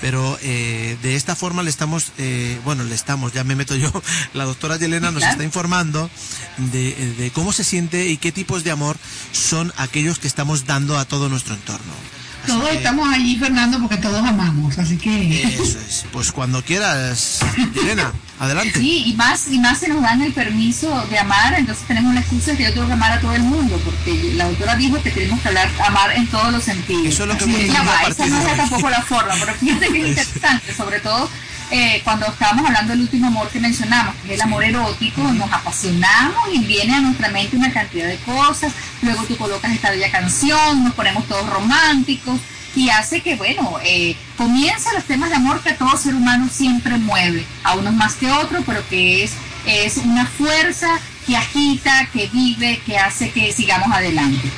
pero 0.00 0.38
eh, 0.42 0.96
de 1.02 1.16
esta 1.16 1.36
forma 1.36 1.62
le 1.62 1.70
estamos, 1.70 2.12
eh, 2.18 2.58
bueno, 2.64 2.84
le 2.84 2.94
estamos, 2.94 3.32
ya 3.32 3.44
me 3.44 3.56
meto 3.56 3.76
yo, 3.76 3.90
la 4.34 4.44
doctora 4.44 4.76
Yelena 4.76 5.10
nos 5.10 5.22
está 5.22 5.44
informando 5.44 6.10
de, 6.58 7.14
de 7.18 7.30
cómo 7.30 7.52
se 7.52 7.64
siente 7.64 8.08
y 8.08 8.16
qué 8.16 8.32
tipos 8.32 8.64
de 8.64 8.70
amor 8.70 8.96
son 9.32 9.72
aquellos 9.76 10.18
que 10.18 10.28
estamos 10.28 10.66
dando 10.66 10.98
a 10.98 11.04
todo 11.04 11.28
nuestro 11.28 11.54
entorno. 11.54 12.19
Todos 12.46 12.68
que- 12.70 12.76
estamos 12.76 13.08
allí, 13.12 13.36
Fernando, 13.36 13.78
porque 13.80 13.96
todos 13.98 14.26
amamos, 14.26 14.78
así 14.78 14.96
que... 14.96 15.42
Eso 15.44 15.78
es. 15.78 16.04
Pues 16.12 16.32
cuando 16.32 16.64
quieras, 16.64 17.40
Yelena, 17.74 18.12
adelante. 18.38 18.78
Sí, 18.78 19.04
y 19.06 19.14
más, 19.14 19.48
y 19.48 19.58
más 19.58 19.78
se 19.78 19.88
nos 19.88 20.02
dan 20.02 20.22
el 20.22 20.32
permiso 20.32 21.06
de 21.10 21.18
amar, 21.18 21.54
entonces 21.58 21.86
tenemos 21.86 22.14
la 22.14 22.20
excusa 22.20 22.52
de 22.52 22.56
que 22.58 22.64
yo 22.64 22.72
tengo 22.74 22.86
que 22.86 22.92
amar 22.94 23.12
a 23.12 23.20
todo 23.20 23.34
el 23.34 23.42
mundo, 23.42 23.80
porque 23.84 24.32
la 24.36 24.46
doctora 24.48 24.76
dijo 24.76 25.02
que 25.02 25.10
tenemos 25.10 25.40
que 25.40 25.48
hablar, 25.48 25.68
amar 25.86 26.12
en 26.16 26.26
todos 26.28 26.50
los 26.52 26.64
sentidos. 26.64 27.06
Eso 27.06 27.22
es 27.24 27.28
lo 27.28 27.36
que 27.38 27.44
Así 27.44 27.56
es. 27.56 27.72
Ya 27.72 27.82
va, 27.82 28.02
esa 28.02 28.26
no 28.26 28.38
es 28.40 28.56
tampoco 28.56 28.90
la 28.90 29.02
forma, 29.02 29.34
pero 29.38 29.54
fíjate 29.54 29.88
que 29.88 30.00
es 30.02 30.08
interesante, 30.18 30.74
sobre 30.74 31.00
todo 31.00 31.28
eh, 31.70 32.00
cuando 32.02 32.26
estábamos 32.26 32.66
hablando 32.66 32.92
del 32.92 33.02
último 33.02 33.28
amor 33.28 33.48
que 33.48 33.60
mencionamos, 33.60 34.14
que 34.16 34.28
es 34.28 34.34
el 34.34 34.42
amor 34.42 34.64
erótico, 34.64 35.22
nos 35.22 35.52
apasionamos 35.52 36.52
y 36.52 36.58
viene 36.60 36.94
a 36.94 37.00
nuestra 37.00 37.28
mente 37.28 37.56
una 37.56 37.72
cantidad 37.72 38.08
de 38.08 38.16
cosas, 38.18 38.72
luego 39.02 39.22
tú 39.24 39.36
colocas 39.36 39.72
esta 39.72 39.90
bella 39.90 40.10
canción, 40.10 40.82
nos 40.82 40.94
ponemos 40.94 41.26
todos 41.28 41.48
románticos 41.48 42.40
y 42.74 42.88
hace 42.90 43.20
que, 43.20 43.36
bueno, 43.36 43.78
eh, 43.84 44.16
comiencen 44.36 44.94
los 44.94 45.04
temas 45.04 45.30
de 45.30 45.36
amor 45.36 45.62
que 45.62 45.72
todo 45.72 45.96
ser 45.96 46.14
humano 46.14 46.48
siempre 46.50 46.96
mueve, 46.98 47.44
a 47.62 47.74
unos 47.74 47.94
más 47.94 48.14
que 48.14 48.30
otros, 48.30 48.64
pero 48.66 48.86
que 48.88 49.24
es, 49.24 49.32
es 49.66 49.96
una 49.98 50.26
fuerza 50.26 50.88
que 51.26 51.36
agita, 51.36 52.08
que 52.12 52.28
vive, 52.28 52.80
que 52.84 52.98
hace 52.98 53.30
que 53.30 53.52
sigamos 53.52 53.92
adelante. 53.92 54.50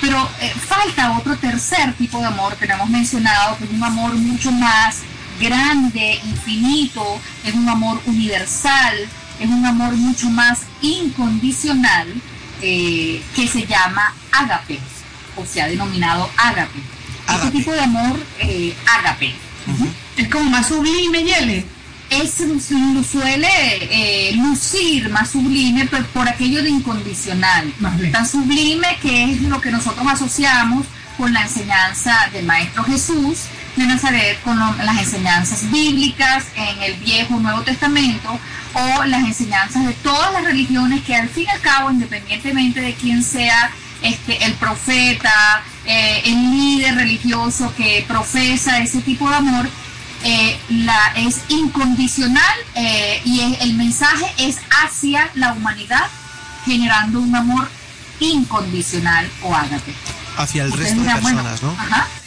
Pero 0.00 0.30
eh, 0.40 0.52
falta 0.66 1.16
otro 1.18 1.36
tercer 1.36 1.92
tipo 1.94 2.20
de 2.20 2.26
amor 2.26 2.56
que 2.56 2.66
no 2.66 2.74
hemos 2.74 2.90
mencionado, 2.90 3.58
que 3.58 3.64
es 3.64 3.70
un 3.70 3.82
amor 3.82 4.14
mucho 4.14 4.50
más 4.52 4.98
grande, 5.40 6.20
infinito, 6.24 7.20
es 7.44 7.54
un 7.54 7.68
amor 7.68 8.00
universal, 8.06 8.94
es 9.40 9.48
un 9.48 9.64
amor 9.64 9.94
mucho 9.96 10.28
más 10.30 10.60
incondicional, 10.82 12.06
eh, 12.62 13.22
que 13.34 13.48
se 13.48 13.66
llama 13.66 14.14
ágape, 14.32 14.78
o 15.36 15.46
se 15.46 15.62
ha 15.62 15.66
denominado 15.66 16.30
ágape. 16.36 16.78
Este 17.34 17.50
tipo 17.50 17.72
de 17.72 17.80
amor, 17.80 18.20
eh, 18.40 18.74
ágape. 18.98 19.32
Es 20.16 20.28
como 20.28 20.50
más 20.50 20.68
sublime, 20.68 21.24
Yele. 21.24 21.64
Es, 22.10 22.34
suele 23.08 23.48
eh, 23.80 24.32
lucir 24.34 25.08
más 25.10 25.30
sublime 25.30 25.86
por, 25.86 26.04
por, 26.06 26.28
aquello 26.28 26.60
de 26.62 26.68
incondicional. 26.68 27.72
Tan 28.10 28.28
sublime 28.28 28.98
que 29.00 29.30
es 29.30 29.42
lo 29.42 29.60
que 29.60 29.70
nosotros 29.70 30.04
asociamos 30.10 30.86
con 31.16 31.32
la 31.32 31.42
enseñanza 31.42 32.28
del 32.32 32.46
Maestro 32.46 32.82
Jesús 32.82 33.44
de 33.76 33.86
Nazaret, 33.86 34.40
con 34.42 34.58
las 34.58 34.98
enseñanzas 34.98 35.70
bíblicas 35.70 36.44
en 36.56 36.82
el 36.82 36.94
Viejo 36.94 37.38
Nuevo 37.38 37.62
Testamento, 37.62 38.38
o 38.72 39.04
las 39.04 39.24
enseñanzas 39.24 39.86
de 39.86 39.92
todas 39.94 40.32
las 40.32 40.44
religiones 40.44 41.02
que 41.02 41.14
al 41.14 41.28
fin 41.28 41.44
y 41.46 41.50
al 41.50 41.60
cabo, 41.60 41.90
independientemente 41.90 42.80
de 42.80 42.94
quién 42.94 43.22
sea 43.22 43.70
este, 44.02 44.44
el 44.44 44.54
profeta, 44.54 45.62
eh, 45.84 46.22
el 46.24 46.50
líder 46.50 46.94
religioso 46.96 47.72
que 47.76 48.04
profesa 48.06 48.78
ese 48.78 49.00
tipo 49.00 49.28
de 49.28 49.36
amor, 49.36 49.68
eh, 50.22 50.58
la, 50.68 51.12
es 51.16 51.40
incondicional 51.48 52.54
eh, 52.74 53.22
y 53.24 53.56
el 53.60 53.74
mensaje 53.74 54.26
es 54.38 54.58
hacia 54.82 55.30
la 55.34 55.52
humanidad, 55.52 56.08
generando 56.64 57.20
un 57.20 57.34
amor 57.34 57.68
incondicional 58.20 59.30
o 59.42 59.54
ágape. 59.54 59.94
Hacia 60.36 60.64
el 60.64 60.72
resto 60.72 61.00
de 61.02 61.10
personas, 61.10 61.62
¿no? 61.62 61.74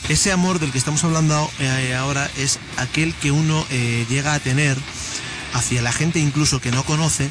Ese 0.10 0.32
amor 0.32 0.60
del 0.60 0.72
que 0.72 0.78
estamos 0.78 1.04
hablando 1.04 1.50
ahora 1.98 2.30
es 2.38 2.60
aquel 2.78 3.14
que 3.16 3.32
uno 3.32 3.66
llega 4.10 4.34
a 4.34 4.40
tener 4.40 4.78
hacia 5.54 5.82
la 5.82 5.92
gente 5.92 6.20
incluso 6.20 6.60
que 6.60 6.72
no 6.72 6.84
conoce 6.84 7.30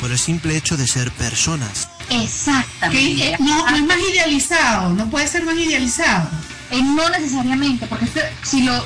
por 0.00 0.10
el 0.10 0.18
simple 0.18 0.56
hecho 0.56 0.76
de 0.76 0.86
ser 0.86 1.10
personas. 1.12 1.88
Exactamente. 2.10 3.36
no, 3.38 3.68
es 3.68 3.84
más 3.84 3.98
idealizado, 4.12 4.92
no 4.92 5.08
puede 5.08 5.26
ser 5.26 5.44
más 5.44 5.56
idealizado. 5.56 6.28
Eh, 6.70 6.82
no 6.82 7.06
necesariamente, 7.10 7.86
porque 7.86 8.06
si 8.42 8.62
lo, 8.62 8.82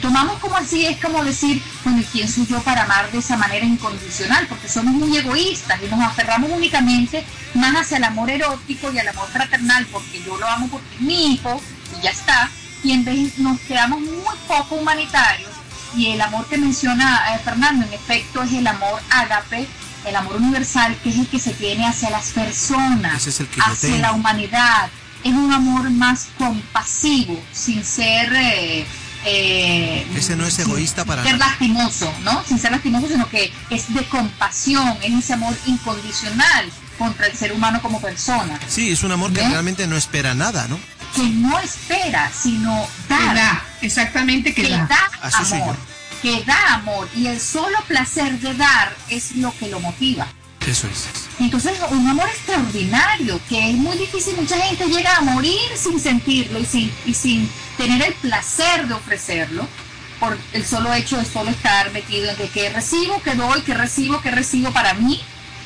tomamos 0.00 0.38
como 0.38 0.56
así, 0.56 0.86
es 0.86 0.96
como 0.98 1.24
decir, 1.24 1.60
bueno, 1.82 2.04
¿quién 2.12 2.28
soy 2.28 2.46
yo 2.46 2.62
para 2.62 2.84
amar 2.84 3.10
de 3.10 3.18
esa 3.18 3.36
manera 3.36 3.66
incondicional? 3.66 4.46
Porque 4.46 4.68
somos 4.68 4.94
muy 4.94 5.16
egoístas 5.16 5.80
y 5.82 5.90
nos 5.90 6.00
aferramos 6.00 6.50
únicamente 6.52 7.24
más 7.54 7.74
hacia 7.74 7.96
el 7.96 8.04
amor 8.04 8.30
erótico 8.30 8.92
y 8.92 8.98
al 9.00 9.08
amor 9.08 9.28
fraternal, 9.28 9.86
porque 9.90 10.22
yo 10.24 10.36
lo 10.38 10.46
amo 10.46 10.68
porque 10.68 10.94
es 10.94 11.00
mi 11.00 11.34
hijo 11.34 11.60
ya 12.02 12.10
está, 12.10 12.50
y 12.82 12.92
en 12.92 13.04
vez 13.04 13.38
nos 13.38 13.60
quedamos 13.60 14.00
muy 14.00 14.36
poco 14.48 14.76
humanitarios 14.76 15.50
y 15.96 16.08
el 16.08 16.20
amor 16.20 16.46
que 16.46 16.56
menciona 16.56 17.34
eh, 17.34 17.40
Fernando, 17.44 17.86
en 17.86 17.92
efecto, 17.92 18.42
es 18.42 18.52
el 18.52 18.66
amor 18.66 19.00
ágape, 19.10 19.66
el 20.06 20.16
amor 20.16 20.36
universal, 20.36 20.96
que 21.02 21.10
es 21.10 21.16
el 21.16 21.26
que 21.26 21.38
se 21.38 21.52
tiene 21.52 21.86
hacia 21.86 22.10
las 22.10 22.30
personas, 22.30 23.40
hacia 23.58 23.98
la 23.98 24.12
humanidad. 24.12 24.88
Es 25.24 25.34
un 25.34 25.52
amor 25.52 25.90
más 25.90 26.28
compasivo, 26.38 27.40
sin 27.52 27.84
ser... 27.84 28.32
Eh, 28.34 28.86
eh, 29.26 30.06
ese 30.16 30.34
no 30.34 30.46
es 30.46 30.58
egoísta 30.58 31.04
para 31.04 31.22
ser 31.22 31.36
lastimoso, 31.36 32.10
¿no? 32.22 32.42
Sin 32.44 32.58
ser 32.58 32.70
lastimoso, 32.70 33.06
sino 33.06 33.28
que 33.28 33.52
es 33.68 33.92
de 33.92 34.02
compasión, 34.04 34.96
es 35.02 35.12
ese 35.12 35.34
amor 35.34 35.54
incondicional 35.66 36.70
contra 36.96 37.26
el 37.26 37.36
ser 37.36 37.52
humano 37.52 37.82
como 37.82 38.00
persona. 38.00 38.58
Sí, 38.66 38.90
es 38.90 39.02
un 39.02 39.12
amor 39.12 39.30
que 39.32 39.46
realmente 39.46 39.86
no 39.86 39.96
espera 39.96 40.34
nada, 40.34 40.68
¿no? 40.68 40.80
Que 41.14 41.22
no 41.22 41.58
espera, 41.58 42.30
sino 42.32 42.86
da. 43.08 43.64
exactamente 43.80 44.54
que, 44.54 44.68
da. 44.68 45.10
amor. 45.22 45.76
Que 46.22 46.42
da 46.44 46.74
amor. 46.74 47.08
Y 47.16 47.26
el 47.26 47.40
solo 47.40 47.78
placer 47.86 48.38
de 48.40 48.54
dar 48.54 48.94
es 49.08 49.36
lo 49.36 49.56
que 49.58 49.68
lo 49.68 49.80
motiva. 49.80 50.26
Eso 50.66 50.86
es. 50.88 51.08
Entonces, 51.38 51.72
un 51.90 52.06
amor 52.06 52.28
extraordinario, 52.28 53.40
que 53.48 53.70
es 53.70 53.76
muy 53.76 53.96
difícil. 53.96 54.36
Mucha 54.36 54.58
gente 54.58 54.86
llega 54.86 55.16
a 55.16 55.22
morir 55.22 55.58
sin 55.74 55.98
sentirlo 55.98 56.58
y 56.58 56.66
sin, 56.66 56.92
y 57.06 57.14
sin 57.14 57.50
tener 57.76 58.02
el 58.02 58.12
placer 58.14 58.86
de 58.86 58.94
ofrecerlo 58.94 59.66
por 60.20 60.36
el 60.52 60.66
solo 60.66 60.92
hecho 60.92 61.16
de 61.16 61.24
solo 61.24 61.50
estar 61.50 61.90
metido 61.92 62.30
en 62.30 62.48
que 62.48 62.68
recibo, 62.68 63.22
que 63.22 63.34
doy, 63.34 63.62
que 63.62 63.72
recibo, 63.72 64.20
que 64.20 64.30
recibo 64.30 64.70
para 64.70 64.92
mí 64.92 65.20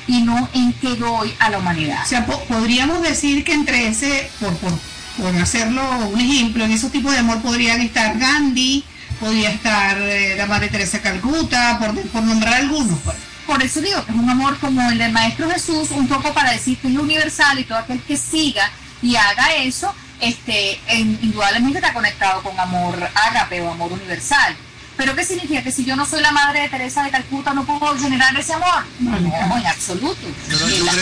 y 0.07 0.23
no 0.23 0.49
en 0.55 0.73
que 0.75 0.95
doy 0.95 1.35
a 1.41 1.51
la 1.51 1.59
humanidad. 1.59 2.03
O 2.05 2.09
sea, 2.09 2.25
podríamos 2.25 3.03
decir 3.03 3.43
que 3.43 3.53
entre 3.53 3.89
ese, 3.89 4.31
por, 4.39 4.57
por 4.59 4.73
por 5.19 5.35
hacerlo 5.37 5.83
un 6.09 6.21
ejemplo, 6.21 6.65
en 6.65 6.73
esos 6.73 6.91
tipos 6.91 7.13
de 7.13 7.19
amor 7.19 7.41
podrían 7.41 7.81
estar 7.81 8.19
Gandhi, 8.19 8.85
podría 9.21 9.51
estar 9.51 9.97
eh, 10.01 10.35
la 10.37 10.47
Madre 10.47 10.69
Teresa 10.69 11.01
Calcuta, 11.01 11.79
por, 11.79 12.01
por 12.09 12.23
nombrar 12.23 12.55
algunos. 12.55 12.99
Pues. 13.01 13.17
Por 13.47 13.63
eso 13.63 13.81
digo 13.81 14.05
que 14.05 14.13
es 14.13 14.19
un 14.19 14.29
amor 14.29 14.59
como 14.59 14.81
el 14.91 14.99
del 14.99 15.13
Maestro 15.13 15.51
Jesús, 15.51 15.91
un 15.91 16.09
poco 16.09 16.33
para 16.33 16.53
decir 16.53 16.79
que 16.79 16.89
es 16.89 16.97
universal 16.97 17.59
y 17.59 17.65
todo 17.65 17.79
aquel 17.79 18.01
que 18.01 18.17
siga 18.17 18.71
y 19.03 19.17
haga 19.17 19.55
eso, 19.57 19.95
este, 20.21 20.81
indudablemente 21.21 21.79
está 21.79 21.93
conectado 21.93 22.43
con 22.43 22.59
amor 22.59 22.97
ágape 23.15 23.61
o 23.61 23.71
amor 23.71 23.93
universal. 23.93 24.57
¿Pero 24.97 25.17
qué 25.17 25.25
significa? 25.25 25.63
¿Que 25.63 25.73
si 25.73 25.85
yo 25.85 25.97
no 25.97 26.07
soy 26.07 26.23
la 26.23 26.31
madre 26.31 26.61
de 26.61 26.69
Teresa 26.69 27.03
de 27.03 27.11
Calcuta 27.11 27.53
no 27.53 27.65
puedo 27.65 27.99
generar 27.99 28.37
ese 28.37 28.53
amor? 28.53 28.85
No, 29.01 29.17
en 29.17 29.67
absoluto. 29.67 30.27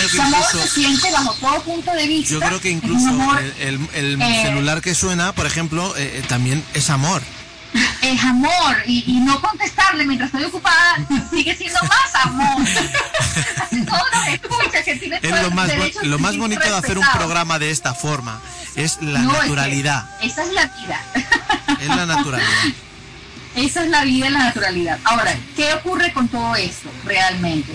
ese 0.04 0.20
amor 0.20 0.44
se 0.50 0.68
siente 0.68 1.10
bajo 1.10 1.34
todo 1.34 1.62
punto 1.62 1.92
de 1.92 2.06
vista. 2.06 2.32
Yo 2.32 2.40
creo 2.40 2.60
que 2.60 2.70
incluso 2.70 3.10
el, 3.58 3.88
eh, 3.92 4.42
celular 4.42 4.80
que 4.80 4.94
suena, 4.94 5.32
por 5.34 5.46
ejemplo, 5.46 5.94
eh, 5.96 6.18
eh, 6.18 6.24
también 6.26 6.64
es 6.74 6.88
amor. 6.90 7.22
Es 8.02 8.22
amor. 8.24 8.76
Y, 8.86 9.20
no 9.20 9.40
contestarle 9.40 10.04
mientras 10.04 10.28
estoy 10.28 10.44
ocupada 10.44 10.96
sigue 11.30 11.54
siendo 11.54 11.78
más 11.82 12.14
amor. 12.24 12.62
todo 13.86 14.02
lo 14.12 14.24
que 14.24 14.34
escucha, 14.34 14.82
que 14.82 14.96
tiene 14.96 15.20
es 15.22 15.42
lo 15.42 15.50
más, 15.50 15.70
lo 16.02 16.18
más 16.18 16.36
bonito 16.36 16.62
de 16.62 16.76
hacer 16.76 16.98
un 16.98 17.06
programa 17.14 17.58
de 17.58 17.70
esta 17.70 17.94
forma. 17.94 18.40
Es 18.74 19.00
la 19.02 19.20
naturalidad. 19.20 20.08
esa 20.22 20.44
es 20.44 20.52
la 20.52 20.66
vida. 20.66 21.00
Es 21.80 21.88
la 21.88 22.06
naturalidad. 22.06 22.48
Esa 23.54 23.84
es 23.84 23.90
la 23.90 24.04
vida 24.04 24.28
en 24.28 24.32
la 24.34 24.44
naturalidad. 24.44 24.98
Ahora, 25.04 25.34
¿qué 25.56 25.74
ocurre 25.74 26.12
con 26.12 26.28
todo 26.28 26.56
esto 26.56 26.90
realmente? 27.04 27.72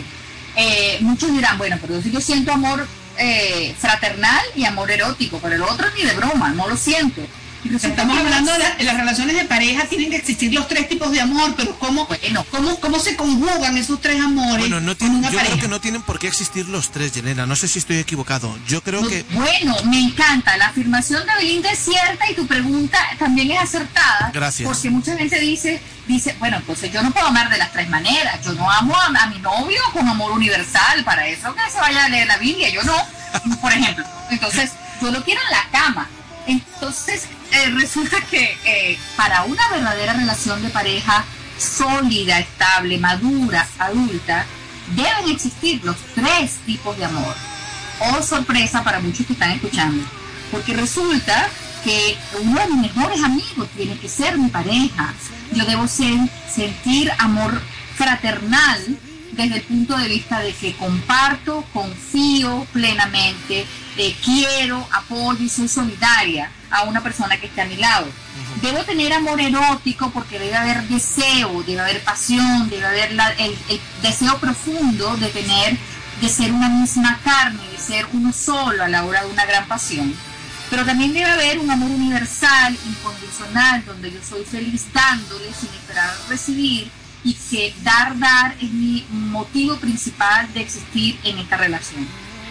Eh, 0.56 0.98
muchos 1.02 1.32
dirán, 1.32 1.58
bueno, 1.58 1.78
pero 1.80 2.02
yo 2.02 2.20
siento 2.20 2.52
amor 2.52 2.88
eh, 3.18 3.76
fraternal 3.78 4.44
y 4.56 4.66
amor 4.66 4.90
erótico, 4.90 5.40
pero 5.42 5.56
el 5.56 5.62
otro 5.62 5.88
ni 5.96 6.04
de 6.04 6.14
broma, 6.16 6.50
no 6.50 6.68
lo 6.68 6.76
siento. 6.76 7.22
Estamos 7.66 8.18
hablando 8.18 8.52
de, 8.54 8.84
las 8.84 8.98
relaciones 8.98 9.36
de 9.36 9.46
pareja, 9.46 9.86
tienen 9.86 10.10
que 10.10 10.18
existir 10.18 10.54
los 10.54 10.68
tres 10.68 10.88
tipos 10.88 11.12
de 11.12 11.20
amor, 11.22 11.54
pero 11.58 11.78
¿cómo, 11.80 12.08
cómo, 12.52 12.80
cómo 12.80 13.00
se 13.00 13.16
conjugan 13.16 13.78
esos 13.78 14.00
tres 14.00 14.22
amores? 14.22 14.60
Bueno, 14.60 14.80
no 14.80 14.94
yo 14.94 15.40
creo 15.40 15.60
que 15.60 15.68
no 15.68 15.82
tienen 15.82 16.02
por 16.02 16.20
qué 16.20 16.28
existir 16.28 16.68
los 16.68 16.92
tres, 16.92 17.12
Yelena. 17.14 17.46
No 17.46 17.56
sé 17.56 17.68
si 17.68 17.80
estoy 17.80 17.98
equivocado. 17.98 18.58
Yo 18.68 18.82
creo 18.82 19.08
que. 19.08 19.26
Bueno, 19.32 19.76
me 19.86 20.00
encanta. 20.00 20.56
La 20.58 20.68
afirmación 20.68 21.26
de 21.26 21.34
Belinda 21.36 21.72
es 21.72 21.80
cierta 21.80 22.30
y 22.30 22.36
tu 22.36 22.48
pregunta 22.48 22.98
también 23.18 23.52
es 23.52 23.60
acertada. 23.60 24.32
Gracias. 24.34 24.68
Porque 24.68 24.90
mucha 24.90 25.18
gente 25.18 25.40
dice, 25.40 25.82
dice, 26.08 26.36
bueno, 26.40 26.58
entonces 26.58 26.92
yo 26.92 27.02
no 27.02 27.12
puedo 27.12 27.28
amar 27.28 27.50
de 27.50 27.58
las 27.58 27.72
tres 27.72 27.90
maneras. 27.90 28.40
Yo 28.46 28.54
no 28.54 28.70
amo 28.70 28.96
a, 28.96 29.08
a 29.08 29.28
mi 29.28 29.40
novio 29.40 29.82
con 29.94 30.08
amor 30.08 30.32
universal. 30.32 31.04
Para 31.04 31.28
eso 31.28 31.54
que 31.54 31.72
se 31.72 31.80
vaya 31.80 32.06
a 32.06 32.10
leer 32.10 32.28
la 32.28 32.38
Biblia. 32.38 32.70
Yo 32.70 32.84
no, 32.84 32.96
por 33.62 33.72
ejemplo. 33.72 34.06
Entonces, 34.30 34.72
yo 35.02 35.12
lo 35.12 35.24
quiero 35.24 35.42
en 35.42 35.52
la 35.52 35.80
cama. 35.80 36.08
Entonces, 36.48 37.28
eh, 37.52 37.70
resulta 37.72 38.22
que 38.22 38.58
eh, 38.66 38.98
para 39.16 39.44
una 39.44 39.68
verdadera 39.70 40.14
relación 40.14 40.62
de 40.64 40.70
pareja 40.70 41.26
sólida, 41.58 42.40
estable, 42.40 42.98
madura, 42.98 43.68
adulta, 43.80 44.46
deben 44.96 45.30
existir 45.30 45.84
los 45.84 45.98
tres 46.16 46.58
tipos 46.66 46.98
de 46.98 47.06
amor. 47.06 47.36
Oh, 48.00 48.22
sorpresa 48.22 48.84
para 48.84 49.00
muchos 49.00 49.26
que 49.26 49.34
están 49.34 49.52
escuchando. 49.52 50.04
Porque 50.52 50.74
resulta 50.74 51.50
que 51.84 52.18
uno 52.42 52.60
de 52.60 52.68
mis 52.68 52.96
mejores 52.96 53.24
amigos 53.24 53.68
tiene 53.76 53.98
que 53.98 54.08
ser 54.08 54.38
mi 54.38 54.50
pareja. 54.50 55.14
Yo 55.54 55.66
debo 55.66 55.88
sentir 55.88 57.12
amor 57.18 57.60
fraternal 57.96 59.00
desde 59.32 59.58
el 59.58 59.62
punto 59.64 59.98
de 59.98 60.08
vista 60.08 60.40
de 60.40 60.54
que 60.54 60.74
comparto, 60.74 61.64
confío 61.74 62.66
plenamente, 62.74 63.66
eh, 63.98 64.16
quiero, 64.24 64.88
apoyo 64.92 65.44
y 65.44 65.50
soy 65.50 65.68
solidaria 65.68 66.52
a 66.70 66.84
una 66.84 67.02
persona 67.02 67.38
que 67.38 67.48
esté 67.48 67.62
a 67.62 67.66
mi 67.66 67.78
lado. 67.78 68.08
Debo 68.62 68.84
tener 68.84 69.14
amor 69.14 69.40
erótico 69.40 70.12
porque 70.12 70.40
debe 70.40 70.56
haber 70.56 70.84
deseo, 70.88 71.64
debe 71.64 71.82
haber 71.82 72.04
pasión, 72.04 72.70
debe 72.70 72.86
haber 72.86 73.12
el, 73.38 73.58
deseo 74.02 74.38
profundo 74.40 75.16
de 75.18 75.30
tener, 75.30 75.78
de 76.22 76.30
ser 76.30 76.52
una 76.52 76.70
misma 76.70 77.20
carne, 77.24 77.62
de 77.72 77.78
ser 77.78 78.08
uno 78.14 78.34
solo 78.34 78.84
a 78.84 78.88
la 78.88 79.06
hora 79.06 79.24
de 79.24 79.32
una 79.32 79.46
gran 79.46 79.68
pasión. 79.68 80.14
Pero 80.70 80.86
también 80.86 81.14
debe 81.14 81.26
haber 81.26 81.60
un 81.60 81.70
amor 81.72 81.90
universal, 81.92 82.78
incondicional, 82.86 83.86
donde 83.86 84.12
yo 84.12 84.20
soy 84.28 84.44
feliz 84.44 84.86
dándole 84.94 85.54
sin 85.54 85.70
esperar 85.70 86.14
recibir 86.28 86.92
y 87.24 87.34
que 87.34 87.74
dar, 87.84 88.18
dar 88.18 88.56
es 88.62 88.72
mi 88.72 89.06
motivo 89.10 89.78
principal 89.78 90.52
de 90.54 90.62
existir 90.62 91.20
en 91.24 91.40
esta 91.40 91.58
relación. 91.58 92.08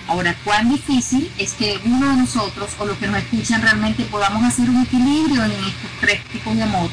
Ahora, 0.08 0.36
cuán 0.44 0.70
difícil 0.70 1.30
es 1.38 1.52
que 1.52 1.80
uno 1.84 2.10
de 2.10 2.16
nosotros 2.16 2.70
o 2.78 2.86
los 2.86 2.96
que 2.98 3.08
nos 3.08 3.18
escuchan 3.18 3.62
realmente 3.62 4.04
podamos 4.04 4.44
hacer 4.44 4.70
un 4.70 4.82
equilibrio 4.82 5.44
en 5.44 5.50
estos 5.50 5.90
tres 6.00 6.22
tipos 6.24 6.54
de 6.54 6.62
amor. 6.62 6.90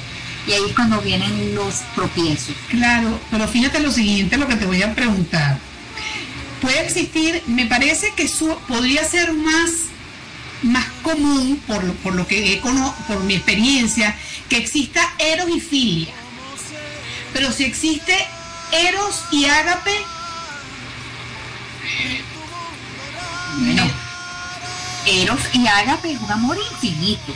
Y 0.47 0.51
ahí 0.51 0.63
es 0.67 0.75
cuando 0.75 0.99
vienen 1.01 1.55
los 1.55 1.81
tropiezos. 1.95 2.55
Claro, 2.69 3.19
pero 3.31 3.47
fíjate 3.47 3.79
lo 3.79 3.91
siguiente, 3.91 4.37
lo 4.37 4.47
que 4.47 4.55
te 4.55 4.65
voy 4.65 4.81
a 4.81 4.93
preguntar. 4.93 5.59
Puede 6.61 6.81
existir, 6.81 7.43
me 7.47 7.65
parece 7.65 8.13
que 8.15 8.23
eso 8.23 8.59
podría 8.67 9.03
ser 9.03 9.33
más, 9.33 9.71
más 10.63 10.85
común, 11.01 11.61
por 11.67 11.83
lo, 11.83 11.93
por 11.95 12.15
lo 12.15 12.25
que 12.25 12.53
he 12.53 12.61
por 12.61 13.23
mi 13.23 13.35
experiencia, 13.35 14.15
que 14.49 14.57
exista 14.57 15.01
eros 15.19 15.49
y 15.49 15.59
filia. 15.59 16.13
Pero 17.33 17.51
si 17.51 17.63
existe 17.63 18.15
Eros 18.71 19.23
y 19.31 19.45
Ágape, 19.45 19.91
bueno, 21.93 22.32
Eros 25.05 25.39
y 25.53 25.67
Ágape 25.67 26.11
es 26.13 26.19
un 26.21 26.31
amor 26.31 26.57
infinito. 26.71 27.33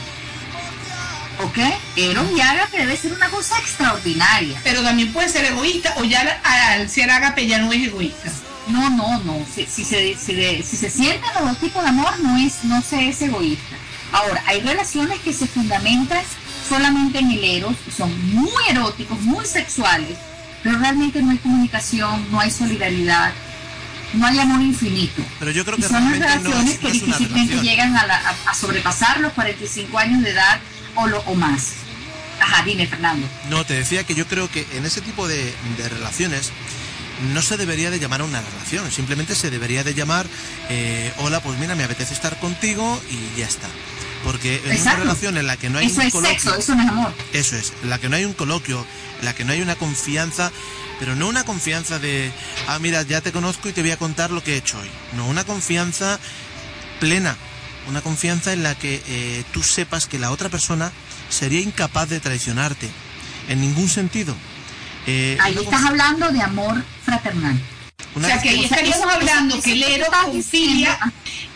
¿Ok? 1.44 1.58
Eros 1.96 2.26
y 2.36 2.40
Ágape 2.40 2.78
debe 2.78 2.96
ser 2.96 3.12
una 3.12 3.28
cosa 3.28 3.58
extraordinaria. 3.58 4.60
pero 4.64 4.82
también 4.82 5.12
puede 5.12 5.28
ser 5.28 5.44
egoísta 5.44 5.94
o 5.98 6.04
ya 6.04 6.40
al 6.44 6.88
ser 6.90 7.10
Ágape 7.10 7.46
ya 7.46 7.58
no 7.58 7.72
es 7.72 7.86
egoísta. 7.86 8.30
No, 8.68 8.90
no, 8.90 9.18
no. 9.20 9.46
Si, 9.54 9.64
si 9.66 9.84
se, 9.84 10.16
si, 10.16 10.34
de- 10.34 10.62
si 10.68 10.76
se 10.76 10.90
sienten 10.90 11.30
los 11.36 11.44
dos 11.50 11.58
tipos 11.58 11.82
de 11.82 11.88
amor, 11.88 12.18
no, 12.20 12.36
es, 12.36 12.64
no 12.64 12.82
se 12.82 13.08
es 13.08 13.22
egoísta. 13.22 13.76
Ahora, 14.12 14.42
hay 14.46 14.60
relaciones 14.60 15.20
que 15.20 15.32
se 15.32 15.46
fundamentan 15.46 16.22
solamente 16.68 17.18
en 17.18 17.30
el 17.30 17.44
eros, 17.44 17.76
son 17.96 18.10
muy 18.34 18.50
eróticos, 18.68 19.20
muy 19.20 19.44
sexuales, 19.46 20.16
pero 20.62 20.78
realmente 20.78 21.22
no 21.22 21.30
hay 21.30 21.38
comunicación, 21.38 22.26
no 22.30 22.40
hay 22.40 22.50
solidaridad, 22.50 23.32
no 24.14 24.26
hay 24.26 24.38
amor 24.38 24.60
infinito. 24.62 25.22
Pero 25.38 25.50
yo 25.50 25.64
creo 25.64 25.78
Y 25.78 25.82
que 25.82 25.88
son 25.88 26.04
las 26.04 26.18
no 26.18 26.26
relaciones 26.50 26.74
es, 26.74 26.78
que 26.78 26.90
difícilmente 26.92 27.56
llegan 27.60 27.96
a, 27.96 28.06
la- 28.06 28.16
a- 28.16 28.50
a 28.50 28.54
sobrepasar 28.54 29.20
los 29.20 29.32
45 29.32 29.98
años 29.98 30.22
de 30.22 30.30
edad 30.30 30.60
o, 30.94 31.06
lo, 31.06 31.20
o 31.20 31.34
más. 31.34 31.72
Ajá, 32.40 32.62
dime, 32.64 32.86
Fernando. 32.86 33.26
No, 33.50 33.64
te 33.66 33.74
decía 33.74 34.04
que 34.04 34.14
yo 34.14 34.26
creo 34.26 34.48
que 34.50 34.66
en 34.74 34.86
ese 34.86 35.00
tipo 35.00 35.26
de, 35.26 35.52
de 35.76 35.88
relaciones 35.88 36.52
no 37.34 37.42
se 37.42 37.56
debería 37.56 37.90
de 37.90 37.98
llamar 37.98 38.20
a 38.20 38.24
una 38.24 38.40
relación, 38.40 38.90
simplemente 38.92 39.34
se 39.34 39.50
debería 39.50 39.82
de 39.82 39.92
llamar, 39.92 40.26
eh, 40.68 41.12
hola, 41.18 41.40
pues 41.40 41.58
mira, 41.58 41.74
me 41.74 41.82
apetece 41.82 42.14
estar 42.14 42.38
contigo 42.38 43.00
y 43.10 43.38
ya 43.40 43.46
está. 43.46 43.66
Porque 44.24 44.60
en 44.64 44.80
una 44.80 44.96
relación 44.96 45.36
en 45.38 45.46
la 45.46 45.56
que 45.56 45.70
no 45.70 45.78
hay 45.78 45.86
Eso 45.86 46.00
un 46.00 46.06
es 46.06 46.12
coloquio, 46.12 46.40
sexo, 46.40 46.58
eso 46.58 46.74
no 46.74 46.82
es 46.82 46.88
amor. 46.88 47.14
Eso 47.32 47.56
es, 47.56 47.72
en 47.82 47.90
la 47.90 47.98
que 47.98 48.08
no 48.08 48.16
hay 48.16 48.24
un 48.24 48.34
coloquio, 48.34 48.84
en 49.20 49.24
la 49.24 49.34
que 49.34 49.44
no 49.44 49.52
hay 49.52 49.62
una 49.62 49.76
confianza, 49.76 50.50
pero 50.98 51.14
no 51.14 51.28
una 51.28 51.44
confianza 51.44 51.98
de, 51.98 52.32
ah, 52.66 52.78
mira, 52.80 53.02
ya 53.02 53.20
te 53.20 53.32
conozco 53.32 53.68
y 53.68 53.72
te 53.72 53.82
voy 53.82 53.92
a 53.92 53.96
contar 53.96 54.30
lo 54.30 54.42
que 54.42 54.54
he 54.54 54.56
hecho 54.56 54.78
hoy. 54.78 54.88
No, 55.16 55.26
una 55.26 55.44
confianza 55.44 56.18
plena, 57.00 57.36
una 57.88 58.00
confianza 58.00 58.52
en 58.52 58.62
la 58.62 58.74
que 58.74 59.02
eh, 59.06 59.44
tú 59.52 59.62
sepas 59.62 60.06
que 60.06 60.18
la 60.18 60.30
otra 60.30 60.48
persona 60.48 60.92
sería 61.30 61.60
incapaz 61.60 62.08
de 62.08 62.20
traicionarte, 62.20 62.88
en 63.48 63.60
ningún 63.60 63.88
sentido. 63.88 64.34
Eh, 65.06 65.38
Ahí 65.40 65.56
estás 65.56 65.84
hablando 65.84 66.28
de 66.30 66.42
amor 66.42 66.82
fraternal. 67.04 67.58
una 68.14 68.26
o 68.26 68.30
sea 68.30 68.42
que 68.42 68.50
ahí 68.50 68.64
estaríamos 68.64 69.06
hablando 69.06 69.60
que 69.62 69.72
el 69.72 70.04
ah, 70.12 70.26
es, 70.32 70.44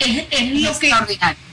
es 0.08 0.26
Es 0.30 0.62
lo 0.62 0.78
que, 0.78 0.88
extraordinario. 0.88 1.51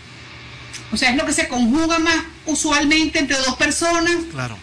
O 0.92 0.98
sea, 0.98 1.12
es 1.12 1.18
lo 1.18 1.26
que 1.26 1.34
se 1.34 1.48
conjuga 1.48 2.00
más 2.00 2.16
usualmente 2.46 3.20
entre 3.20 3.38
dos 3.38 3.56
personas. 3.56 4.16
Claro. 4.32 4.58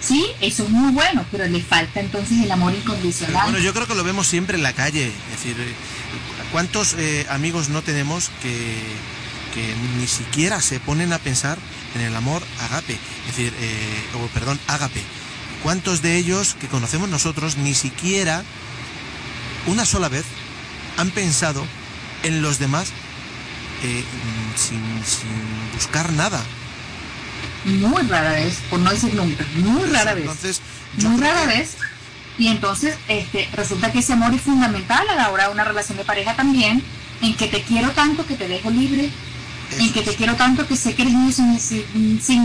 Sí, 0.00 0.26
eso 0.40 0.64
es 0.64 0.70
muy 0.70 0.92
bueno, 0.92 1.24
pero 1.30 1.46
le 1.46 1.62
falta 1.62 2.00
entonces 2.00 2.42
el 2.42 2.50
amor 2.50 2.72
Pero 2.72 2.82
incondicional. 2.82 3.42
bueno, 3.44 3.58
yo 3.60 3.72
creo 3.72 3.86
que 3.86 3.94
lo 3.94 4.02
vemos 4.02 4.26
siempre 4.26 4.56
en 4.56 4.62
la 4.64 4.72
calle. 4.72 5.06
Es 5.06 5.30
decir, 5.38 5.56
eh, 5.60 5.74
¿cuántos 6.50 6.94
eh, 6.98 7.24
amigos 7.30 7.68
no 7.68 7.82
tenemos 7.82 8.30
que, 8.42 8.78
que 9.54 9.74
ni 9.98 10.08
siquiera 10.08 10.60
se 10.60 10.80
ponen 10.80 11.12
a 11.12 11.18
pensar 11.18 11.56
en 11.94 12.00
el 12.00 12.16
amor 12.16 12.42
agape? 12.62 12.98
Es 13.28 13.36
decir, 13.36 13.54
eh, 13.60 14.04
o 14.20 14.26
perdón, 14.28 14.58
ágape. 14.66 15.02
¿Cuántos 15.62 16.02
de 16.02 16.16
ellos 16.16 16.56
que 16.60 16.66
conocemos 16.66 17.08
nosotros 17.08 17.56
ni 17.56 17.72
siquiera 17.74 18.42
una 19.68 19.86
sola 19.86 20.08
vez 20.08 20.24
han 20.98 21.10
pensado 21.10 21.64
en 22.24 22.42
los 22.42 22.58
demás 22.58 22.88
eh, 23.82 24.04
mm, 24.04 24.58
sin, 24.58 24.80
sin 25.04 25.72
buscar 25.74 26.12
nada? 26.12 26.42
Muy 27.64 28.02
rara 28.08 28.32
vez, 28.32 28.58
por 28.70 28.80
no 28.80 28.90
decir 28.90 29.14
nunca, 29.14 29.44
muy 29.56 29.84
rara 29.90 30.14
vez. 30.14 30.22
Entonces, 30.24 30.60
Muy 30.96 31.20
rara 31.20 31.42
que- 31.42 31.46
vez. 31.58 31.76
Y 32.38 32.48
entonces 32.48 32.96
este, 33.08 33.48
resulta 33.52 33.92
que 33.92 33.98
ese 34.00 34.14
amor 34.14 34.34
es 34.34 34.40
fundamental 34.40 35.06
a 35.08 35.14
la 35.14 35.30
hora 35.30 35.46
de 35.48 35.52
una 35.52 35.64
relación 35.64 35.98
de 35.98 36.04
pareja 36.04 36.34
también, 36.34 36.82
en 37.20 37.36
que 37.36 37.46
te 37.46 37.62
quiero 37.62 37.90
tanto 37.90 38.26
que 38.26 38.34
te 38.34 38.48
dejo 38.48 38.70
libre, 38.70 39.10
en 39.78 39.92
que 39.92 40.00
es, 40.00 40.06
te 40.06 40.14
quiero 40.16 40.34
tanto 40.34 40.66
que 40.66 40.76
sé 40.76 40.94
que 40.94 41.02
eres 41.02 41.14
mío 41.14 41.30
sin, 41.30 41.52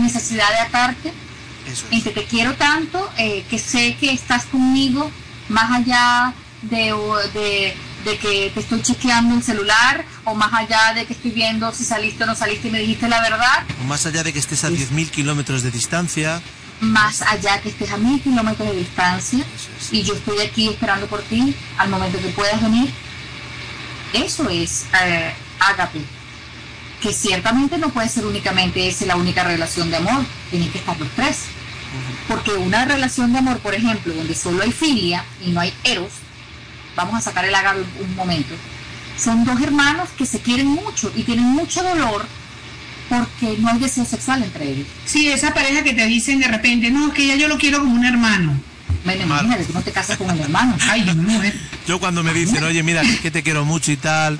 necesidad 0.02 0.48
de 0.50 0.58
atarte, 0.60 1.12
eso 1.66 1.86
es. 1.86 1.92
en 1.92 2.02
que 2.02 2.10
te 2.10 2.24
quiero 2.24 2.54
tanto 2.54 3.10
eh, 3.16 3.44
que 3.50 3.58
sé 3.58 3.96
que 3.98 4.12
estás 4.12 4.44
conmigo 4.44 5.10
más 5.48 5.72
allá 5.72 6.32
de, 6.62 6.94
de, 7.34 7.74
de 8.04 8.16
que 8.18 8.50
te 8.54 8.60
estoy 8.60 8.80
chequeando 8.82 9.34
el 9.34 9.42
celular 9.42 10.04
o 10.24 10.34
más 10.34 10.52
allá 10.52 10.94
de 10.94 11.04
que 11.06 11.12
estoy 11.14 11.30
viendo 11.32 11.72
si 11.74 11.84
saliste 11.84 12.24
o 12.24 12.26
no 12.26 12.34
saliste 12.34 12.68
y 12.68 12.70
me 12.70 12.78
dijiste 12.80 13.08
la 13.08 13.20
verdad, 13.20 13.64
O 13.80 13.84
más 13.84 14.06
allá 14.06 14.22
de 14.22 14.32
que 14.32 14.38
estés 14.38 14.64
a 14.64 14.68
Sí. 14.68 14.76
10.000 14.76 15.10
kilómetros 15.10 15.62
de 15.62 15.70
distancia. 15.70 16.40
más 16.80 17.22
allá 17.22 17.60
que 17.60 17.70
estés 17.70 17.90
a 17.90 17.96
mil 17.96 18.20
kilómetros 18.22 18.68
de 18.70 18.76
distancia 18.76 19.44
y 19.90 20.02
yo 20.04 20.14
estoy 20.14 20.40
aquí 20.42 20.68
esperando 20.68 21.06
por 21.08 21.22
ti 21.22 21.52
al 21.76 21.88
momento 21.90 22.20
que 22.20 22.28
puedas 22.28 22.62
venir. 22.62 22.88
Eso 24.12 24.48
es 24.48 24.84
eh, 25.04 25.34
ágape, 25.58 26.00
que 27.02 27.12
ciertamente 27.12 27.78
no 27.78 27.88
puede 27.90 28.08
ser 28.08 28.24
únicamente 28.26 28.86
esa 28.88 29.06
la 29.06 29.16
única 29.16 29.42
relación 29.44 29.90
de 29.90 29.96
amor, 29.96 30.24
tienen 30.50 30.70
que 30.70 30.78
estar 30.78 30.98
los 31.00 31.08
tres. 31.16 31.46
Porque 32.28 32.52
una 32.52 32.84
relación 32.84 33.32
de 33.32 33.38
amor, 33.38 33.58
por 33.58 33.74
ejemplo, 33.74 34.14
donde 34.14 34.34
solo 34.34 34.62
hay 34.62 34.70
filia 34.72 35.24
y 35.44 35.50
no 35.50 35.60
hay 35.60 35.72
eros, 35.84 36.12
vamos 36.98 37.14
a 37.14 37.20
sacar 37.20 37.44
el 37.44 37.54
ágape 37.54 37.80
un, 38.00 38.16
momento, 38.16 38.54
son 39.16 39.44
dos 39.44 39.60
hermanos 39.62 40.08
que 40.18 40.26
se 40.26 40.40
quieren 40.40 40.66
mucho 40.66 41.12
y 41.14 41.22
tienen 41.22 41.44
mucho 41.44 41.82
dolor 41.82 42.26
porque 43.08 43.56
no 43.58 43.68
hay 43.68 43.78
deseo 43.78 44.04
sexual 44.04 44.42
entre 44.42 44.68
ellos. 44.68 44.86
Sí, 45.06 45.28
esa 45.28 45.54
pareja 45.54 45.82
que 45.82 45.94
te 45.94 46.04
dicen 46.06 46.40
de 46.40 46.48
repente, 46.48 46.90
no, 46.90 47.08
es 47.08 47.14
que 47.14 47.26
ya 47.26 47.36
yo 47.36 47.48
lo 47.48 47.56
quiero 47.56 47.78
como 47.78 47.94
un 47.94 48.04
hermano. 48.04 48.60
Bueno, 49.04 49.22
imagínate, 49.22 49.64
tú 49.64 49.72
no 49.72 49.80
te 49.80 49.92
casas 49.92 50.18
con 50.18 50.28
el 50.28 50.40
hermano. 50.40 50.76
Ay, 50.90 51.04
yo 51.04 51.14
me 51.14 51.22
muero. 51.22 51.56
Yo 51.86 52.00
cuando 52.00 52.22
me 52.22 52.34
dicen, 52.34 52.62
oye, 52.64 52.82
mira, 52.82 53.00
es 53.02 53.20
que 53.20 53.30
te 53.30 53.42
quiero 53.42 53.64
mucho 53.64 53.92
y 53.92 53.96
tal, 53.96 54.38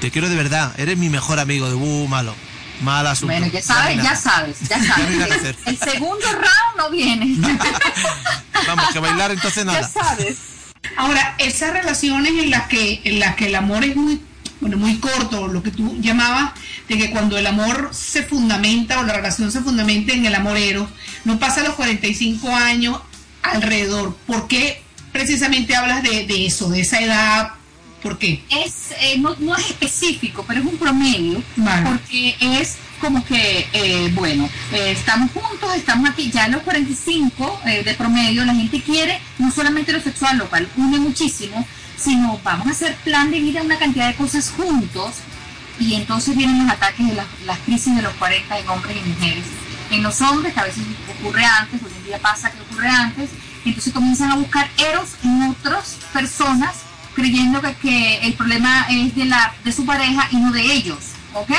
te 0.00 0.10
quiero 0.10 0.28
de 0.28 0.36
verdad, 0.36 0.72
eres 0.78 0.96
mi 0.98 1.08
mejor 1.08 1.40
amigo 1.40 1.68
de 1.68 1.74
uh, 1.74 2.06
malo, 2.06 2.36
mal 2.82 3.06
asunto. 3.06 3.32
Bueno, 3.32 3.48
ya 3.48 3.62
sabes, 3.62 4.02
ya 4.02 4.14
sabes, 4.14 4.60
ya 4.68 4.78
Ya 4.78 4.94
sabes. 5.28 5.56
El 5.64 5.78
segundo 5.78 6.26
round 6.30 6.76
no 6.76 6.90
viene. 6.90 7.34
Vamos, 8.68 8.84
que 8.92 8.98
bailar 9.00 9.32
entonces 9.32 9.64
ya 9.64 9.72
nada. 9.72 9.88
sabes. 9.88 10.53
Ahora, 10.96 11.34
esas 11.38 11.72
relaciones 11.72 12.32
en 12.32 12.50
las 12.50 12.68
que, 12.68 13.00
en 13.04 13.20
las 13.20 13.36
que 13.36 13.46
el 13.46 13.54
amor 13.54 13.84
es 13.84 13.96
muy, 13.96 14.20
bueno, 14.60 14.76
muy 14.76 14.96
corto, 14.98 15.48
lo 15.48 15.62
que 15.62 15.70
tú 15.70 15.96
llamabas, 16.00 16.52
de 16.88 16.98
que 16.98 17.10
cuando 17.10 17.38
el 17.38 17.46
amor 17.46 17.90
se 17.92 18.22
fundamenta 18.22 19.00
o 19.00 19.04
la 19.04 19.14
relación 19.14 19.50
se 19.50 19.60
fundamenta 19.60 20.12
en 20.12 20.26
el 20.26 20.34
amor 20.34 20.56
eros, 20.56 20.88
no 21.24 21.38
pasa 21.38 21.62
los 21.62 21.74
45 21.74 22.54
años 22.54 23.00
alrededor. 23.42 24.16
¿Por 24.26 24.48
qué 24.48 24.82
precisamente 25.12 25.74
hablas 25.76 26.02
de, 26.02 26.26
de 26.26 26.46
eso, 26.46 26.68
de 26.70 26.80
esa 26.80 27.00
edad? 27.00 27.52
¿Por 28.02 28.18
qué? 28.18 28.42
Es, 28.50 28.92
eh, 29.00 29.16
no, 29.18 29.34
no 29.38 29.56
es 29.56 29.70
específico, 29.70 30.44
pero 30.46 30.60
es 30.60 30.66
un 30.66 30.76
promedio, 30.76 31.42
Vale. 31.56 31.88
porque 31.88 32.36
es 32.40 32.76
como 33.00 33.24
que, 33.24 33.68
eh, 33.72 34.10
bueno, 34.14 34.48
eh, 34.72 34.92
estamos 34.92 35.30
juntos, 35.32 35.74
estamos 35.74 36.08
aquí, 36.08 36.30
ya 36.30 36.46
en 36.46 36.52
los 36.52 36.62
45 36.62 37.60
eh, 37.66 37.82
de 37.82 37.94
promedio, 37.94 38.44
la 38.44 38.54
gente 38.54 38.80
quiere 38.80 39.20
no 39.38 39.50
solamente 39.50 39.92
lo 39.92 40.00
sexual, 40.00 40.38
lo 40.38 40.48
cual 40.48 40.68
une 40.76 40.98
muchísimo, 40.98 41.66
sino 41.96 42.40
vamos 42.42 42.66
a 42.66 42.70
hacer 42.70 42.96
plan 42.96 43.30
de 43.30 43.40
vida, 43.40 43.62
una 43.62 43.78
cantidad 43.78 44.08
de 44.08 44.14
cosas 44.14 44.50
juntos, 44.50 45.16
y 45.78 45.94
entonces 45.94 46.36
vienen 46.36 46.64
los 46.64 46.74
ataques 46.74 47.06
de 47.06 47.14
las, 47.14 47.26
las 47.46 47.58
crisis 47.60 47.94
de 47.96 48.02
los 48.02 48.14
40 48.14 48.58
en 48.58 48.68
hombres 48.68 48.96
y 48.96 49.08
mujeres. 49.08 49.44
En 49.90 50.02
los 50.02 50.20
hombres, 50.22 50.54
que 50.54 50.60
a 50.60 50.64
veces 50.64 50.82
ocurre 51.20 51.44
antes, 51.44 51.82
hoy 51.82 51.92
en 51.98 52.04
día 52.04 52.18
pasa 52.18 52.50
que 52.50 52.60
ocurre 52.60 52.88
antes, 52.88 53.30
entonces 53.64 53.92
comienzan 53.92 54.30
a 54.30 54.36
buscar 54.36 54.68
eros 54.78 55.10
en 55.24 55.42
otras 55.42 55.98
personas, 56.12 56.76
creyendo 57.14 57.60
que, 57.60 57.74
que 57.74 58.18
el 58.18 58.34
problema 58.34 58.86
es 58.90 59.14
de, 59.14 59.24
la, 59.26 59.54
de 59.64 59.72
su 59.72 59.84
pareja 59.84 60.28
y 60.30 60.36
no 60.36 60.52
de 60.52 60.62
ellos, 60.62 60.98
¿ok? 61.32 61.50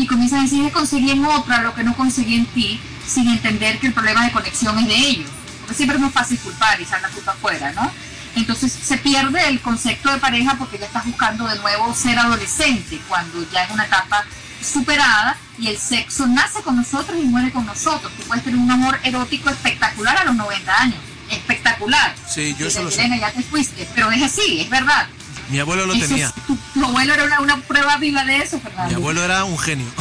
Y 0.00 0.06
comienzan 0.06 0.38
a 0.38 0.42
decir 0.44 0.64
que 0.64 0.72
conseguí 0.72 1.10
en 1.10 1.26
otra 1.26 1.60
lo 1.60 1.74
que 1.74 1.84
no 1.84 1.94
conseguí 1.94 2.36
en 2.36 2.46
ti, 2.46 2.80
sin 3.06 3.28
entender 3.28 3.78
que 3.78 3.88
el 3.88 3.92
problema 3.92 4.24
de 4.24 4.32
conexión 4.32 4.78
es 4.78 4.86
de 4.88 4.94
ellos. 4.96 5.30
Porque 5.60 5.74
siempre 5.74 5.96
es 5.96 6.02
muy 6.02 6.10
fácil 6.10 6.38
culpar 6.38 6.80
y 6.80 6.84
echar 6.84 7.02
la 7.02 7.10
culpa 7.10 7.32
afuera, 7.32 7.70
¿no? 7.72 7.92
Entonces 8.34 8.72
se 8.72 8.96
pierde 8.96 9.46
el 9.48 9.60
concepto 9.60 10.10
de 10.10 10.16
pareja 10.18 10.54
porque 10.58 10.78
ya 10.78 10.86
estás 10.86 11.04
buscando 11.04 11.46
de 11.46 11.58
nuevo 11.58 11.94
ser 11.94 12.18
adolescente, 12.18 12.98
cuando 13.08 13.44
ya 13.50 13.64
es 13.64 13.70
una 13.72 13.84
etapa 13.84 14.24
superada 14.62 15.36
y 15.58 15.68
el 15.68 15.76
sexo 15.76 16.26
nace 16.26 16.62
con 16.62 16.76
nosotros 16.76 17.18
y 17.20 17.26
muere 17.26 17.52
con 17.52 17.66
nosotros. 17.66 18.10
Tú 18.16 18.22
puedes 18.22 18.42
tener 18.42 18.58
un 18.58 18.70
amor 18.70 18.98
erótico 19.02 19.50
espectacular 19.50 20.16
a 20.16 20.24
los 20.24 20.34
90 20.34 20.80
años, 20.80 20.98
espectacular. 21.30 22.14
Sí, 22.26 22.54
yo 22.58 22.64
Y 22.64 22.68
eso 22.68 22.78
te 22.78 22.84
lo 22.84 22.90
dirán, 22.90 23.10
sé. 23.10 23.18
ya 23.20 23.32
te 23.32 23.42
fuiste, 23.42 23.86
pero 23.94 24.10
es 24.10 24.22
así, 24.22 24.62
es 24.62 24.70
verdad. 24.70 25.08
Mi 25.50 25.58
abuelo 25.58 25.86
lo 25.86 25.94
Eso 25.94 26.06
tenía. 26.08 26.26
es- 26.28 26.34
tu, 26.46 26.56
tu 26.56 26.84
abuelo 26.84 27.14
era 27.14 27.24
una, 27.24 27.40
una 27.40 27.56
prueba 27.58 27.96
viva 27.98 28.24
de 28.24 28.36
eso, 28.38 28.60
Fernando. 28.60 28.88
Mi 28.90 28.94
abuelo 28.94 29.22
era 29.24 29.44
un 29.44 29.58
genio. 29.58 29.86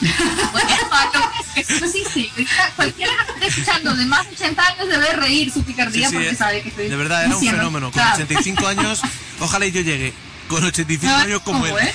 Bueno, 0.00 1.30
eso 1.56 1.80
no 1.80 1.86
existe. 1.86 2.30
Ahorita 2.30 2.72
Cualquiera 2.76 3.12
que 3.26 3.32
esté 3.32 3.46
escuchando 3.48 3.96
de 3.96 4.06
más 4.06 4.24
de 4.28 4.32
80 4.36 4.62
años 4.66 4.88
debe 4.88 5.12
reír 5.14 5.52
su 5.52 5.58
Sí, 5.58 5.64
picardía 5.66 6.08
sí, 6.08 6.14
porque 6.14 6.30
eh, 6.30 6.36
sabe 6.36 6.62
que 6.62 6.68
estoy 6.68 6.88
de 6.88 6.96
verdad, 6.96 7.24
era 7.24 7.36
un 7.36 7.44
fenómeno. 7.44 7.86
Con 7.86 7.94
Claro. 8.00 8.14
85 8.14 8.66
años, 8.68 9.00
ojalá 9.40 9.66
y 9.66 9.72
yo 9.72 9.80
llegue. 9.80 10.14
Con 10.46 10.64
85 10.64 11.12
Ah, 11.12 11.22
años 11.22 11.42
como 11.42 11.66
él. 11.66 11.72
¿cómo 11.72 11.78
es? 11.80 11.94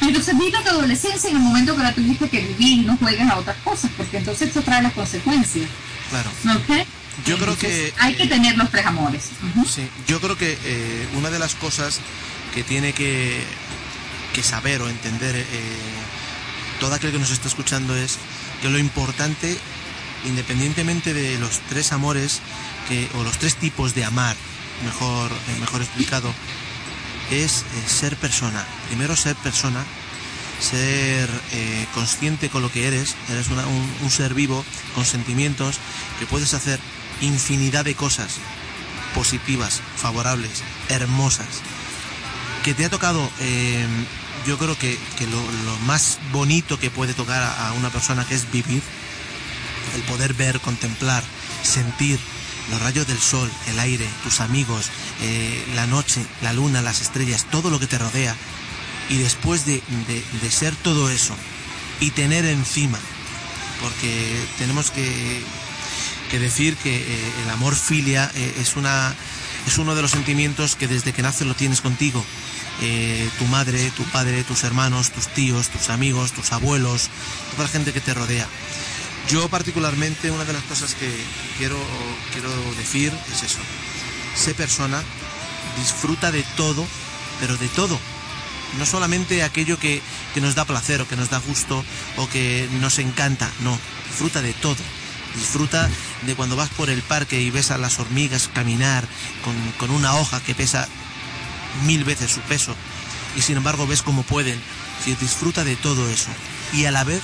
Entonces 0.00 0.38
vive 0.38 0.58
tu 0.62 0.68
adolescencia 0.70 1.28
en 1.30 1.36
el 1.36 1.42
momento 1.42 1.76
que 1.76 1.82
la 1.82 1.92
tuviste 1.92 2.28
que 2.28 2.40
vivir 2.40 2.78
y 2.78 2.82
no 2.82 2.96
juegues 2.98 3.28
a 3.28 3.36
otras 3.38 3.56
cosas, 3.64 3.90
porque 3.96 4.18
entonces 4.18 4.50
eso 4.50 4.62
trae 4.62 4.80
las 4.82 4.92
consecuencias. 4.92 5.68
Claro. 6.10 6.30
¿ok? 6.56 6.86
Yo 7.26 7.38
creo 7.38 7.56
que... 7.56 7.92
Hay 7.98 8.14
que 8.14 8.26
tener 8.26 8.56
los 8.56 8.70
tres 8.70 8.86
amores. 8.86 9.30
Sí, 9.68 9.88
yo 10.06 10.20
creo 10.20 10.36
que 10.36 10.58
eh, 10.64 11.08
una 11.14 11.30
de 11.30 11.38
las 11.38 11.54
cosas 11.54 12.00
que 12.54 12.64
tiene 12.64 12.92
que, 12.92 13.42
que 14.34 14.42
saber 14.42 14.82
o 14.82 14.88
entender 14.88 15.36
eh, 15.36 15.44
todo 16.80 16.94
aquel 16.94 17.12
que 17.12 17.18
nos 17.18 17.30
está 17.30 17.48
escuchando 17.48 17.94
es 17.96 18.18
que 18.60 18.68
lo 18.70 18.78
importante, 18.78 19.56
independientemente 20.26 21.14
de 21.14 21.38
los 21.38 21.60
tres 21.68 21.92
amores 21.92 22.40
que, 22.88 23.08
o 23.14 23.22
los 23.24 23.38
tres 23.38 23.56
tipos 23.56 23.94
de 23.94 24.04
amar, 24.04 24.36
mejor, 24.84 25.30
eh, 25.30 25.60
mejor 25.60 25.82
explicado, 25.82 26.32
es 27.30 27.64
ser 27.86 28.16
persona. 28.16 28.64
Primero 28.88 29.16
ser 29.16 29.36
persona, 29.36 29.84
ser 30.60 31.28
consciente 31.94 32.50
con 32.50 32.62
lo 32.62 32.70
que 32.70 32.86
eres, 32.86 33.16
eres 33.30 33.48
un, 33.48 33.58
un 34.02 34.10
ser 34.10 34.34
vivo 34.34 34.64
con 34.94 35.04
sentimientos 35.04 35.78
que 36.18 36.26
puedes 36.26 36.52
hacer 36.54 36.78
infinidad 37.22 37.84
de 37.84 37.94
cosas 37.94 38.36
positivas, 39.14 39.80
favorables, 39.96 40.62
hermosas, 40.88 41.46
que 42.62 42.74
te 42.74 42.84
ha 42.84 42.90
tocado, 42.90 43.28
eh, 43.40 43.86
yo 44.46 44.58
creo 44.58 44.76
que, 44.78 44.98
lo, 45.30 45.78
más 45.86 46.18
bonito 46.32 46.78
que 46.78 46.90
puede 46.90 47.14
tocar 47.14 47.42
a, 47.42 47.72
una 47.72 47.90
persona 47.90 48.26
que 48.26 48.34
es 48.34 48.50
vivir, 48.50 48.82
el 49.94 50.02
poder 50.02 50.34
ver, 50.34 50.60
contemplar, 50.60 51.22
sentir 51.62 52.18
los 52.70 52.80
rayos 52.80 53.06
del 53.06 53.18
sol, 53.18 53.50
el 53.68 53.78
aire, 53.78 54.06
tus 54.22 54.40
amigos, 54.40 54.86
eh, 55.20 55.64
la 55.74 55.86
noche, 55.86 56.24
la 56.42 56.52
luna, 56.52 56.82
las 56.82 57.00
estrellas, 57.00 57.46
todo 57.50 57.70
lo 57.70 57.80
que 57.80 57.86
te 57.86 57.98
rodea. 57.98 58.36
Y 59.08 59.18
después 59.18 59.66
de 59.66 59.82
ser 60.50 60.74
todo 60.76 61.10
eso 61.10 61.34
y 62.00 62.10
tener 62.10 62.44
encima, 62.46 62.98
porque 63.80 64.44
tenemos 64.58 64.90
que 64.90 65.42
que 66.32 66.38
decir 66.38 66.78
que 66.78 66.96
eh, 66.96 67.32
el 67.44 67.50
amor 67.50 67.74
filia 67.74 68.32
eh, 68.34 68.54
es, 68.58 68.76
una, 68.76 69.14
es 69.66 69.76
uno 69.76 69.94
de 69.94 70.00
los 70.00 70.12
sentimientos 70.12 70.76
que 70.76 70.88
desde 70.88 71.12
que 71.12 71.20
naces 71.20 71.46
lo 71.46 71.54
tienes 71.54 71.82
contigo. 71.82 72.24
Eh, 72.80 73.28
tu 73.38 73.44
madre, 73.44 73.90
tu 73.90 74.02
padre, 74.04 74.42
tus 74.42 74.64
hermanos, 74.64 75.10
tus 75.10 75.28
tíos, 75.28 75.68
tus 75.68 75.90
amigos, 75.90 76.32
tus 76.32 76.52
abuelos, 76.52 77.10
toda 77.50 77.64
la 77.64 77.68
gente 77.68 77.92
que 77.92 78.00
te 78.00 78.14
rodea. 78.14 78.48
Yo 79.28 79.46
particularmente 79.50 80.30
una 80.30 80.46
de 80.46 80.54
las 80.54 80.62
cosas 80.62 80.94
que 80.94 81.06
quiero, 81.58 81.76
quiero 82.32 82.48
decir 82.78 83.12
es 83.30 83.42
eso. 83.42 83.58
Sé 84.34 84.54
persona, 84.54 85.02
disfruta 85.76 86.32
de 86.32 86.42
todo, 86.56 86.86
pero 87.40 87.58
de 87.58 87.68
todo. 87.68 87.98
No 88.78 88.86
solamente 88.86 89.42
aquello 89.42 89.78
que, 89.78 90.00
que 90.32 90.40
nos 90.40 90.54
da 90.54 90.64
placer 90.64 91.02
o 91.02 91.08
que 91.08 91.16
nos 91.16 91.28
da 91.28 91.40
gusto 91.40 91.84
o 92.16 92.26
que 92.30 92.70
nos 92.80 92.98
encanta, 93.00 93.50
no, 93.60 93.78
disfruta 94.08 94.40
de 94.40 94.54
todo 94.54 94.82
Disfruta 95.34 95.88
de 96.26 96.34
cuando 96.34 96.56
vas 96.56 96.68
por 96.70 96.90
el 96.90 97.02
parque 97.02 97.40
y 97.40 97.50
ves 97.50 97.70
a 97.70 97.78
las 97.78 97.98
hormigas 97.98 98.50
caminar 98.52 99.06
con, 99.78 99.90
una 99.90 100.14
hoja 100.14 100.40
que 100.40 100.54
pesa 100.54 100.88
mil 101.86 102.04
veces 102.04 102.30
su 102.30 102.40
peso 102.40 102.74
y 103.36 103.40
sin 103.40 103.56
embargo 103.56 103.86
ves 103.86 104.02
cómo 104.02 104.22
pueden. 104.22 104.60
Si 105.04 105.14
disfruta 105.16 105.64
de 105.64 105.76
todo 105.76 106.08
eso 106.08 106.30
y 106.72 106.84
a 106.84 106.90
la 106.90 107.04
vez 107.04 107.22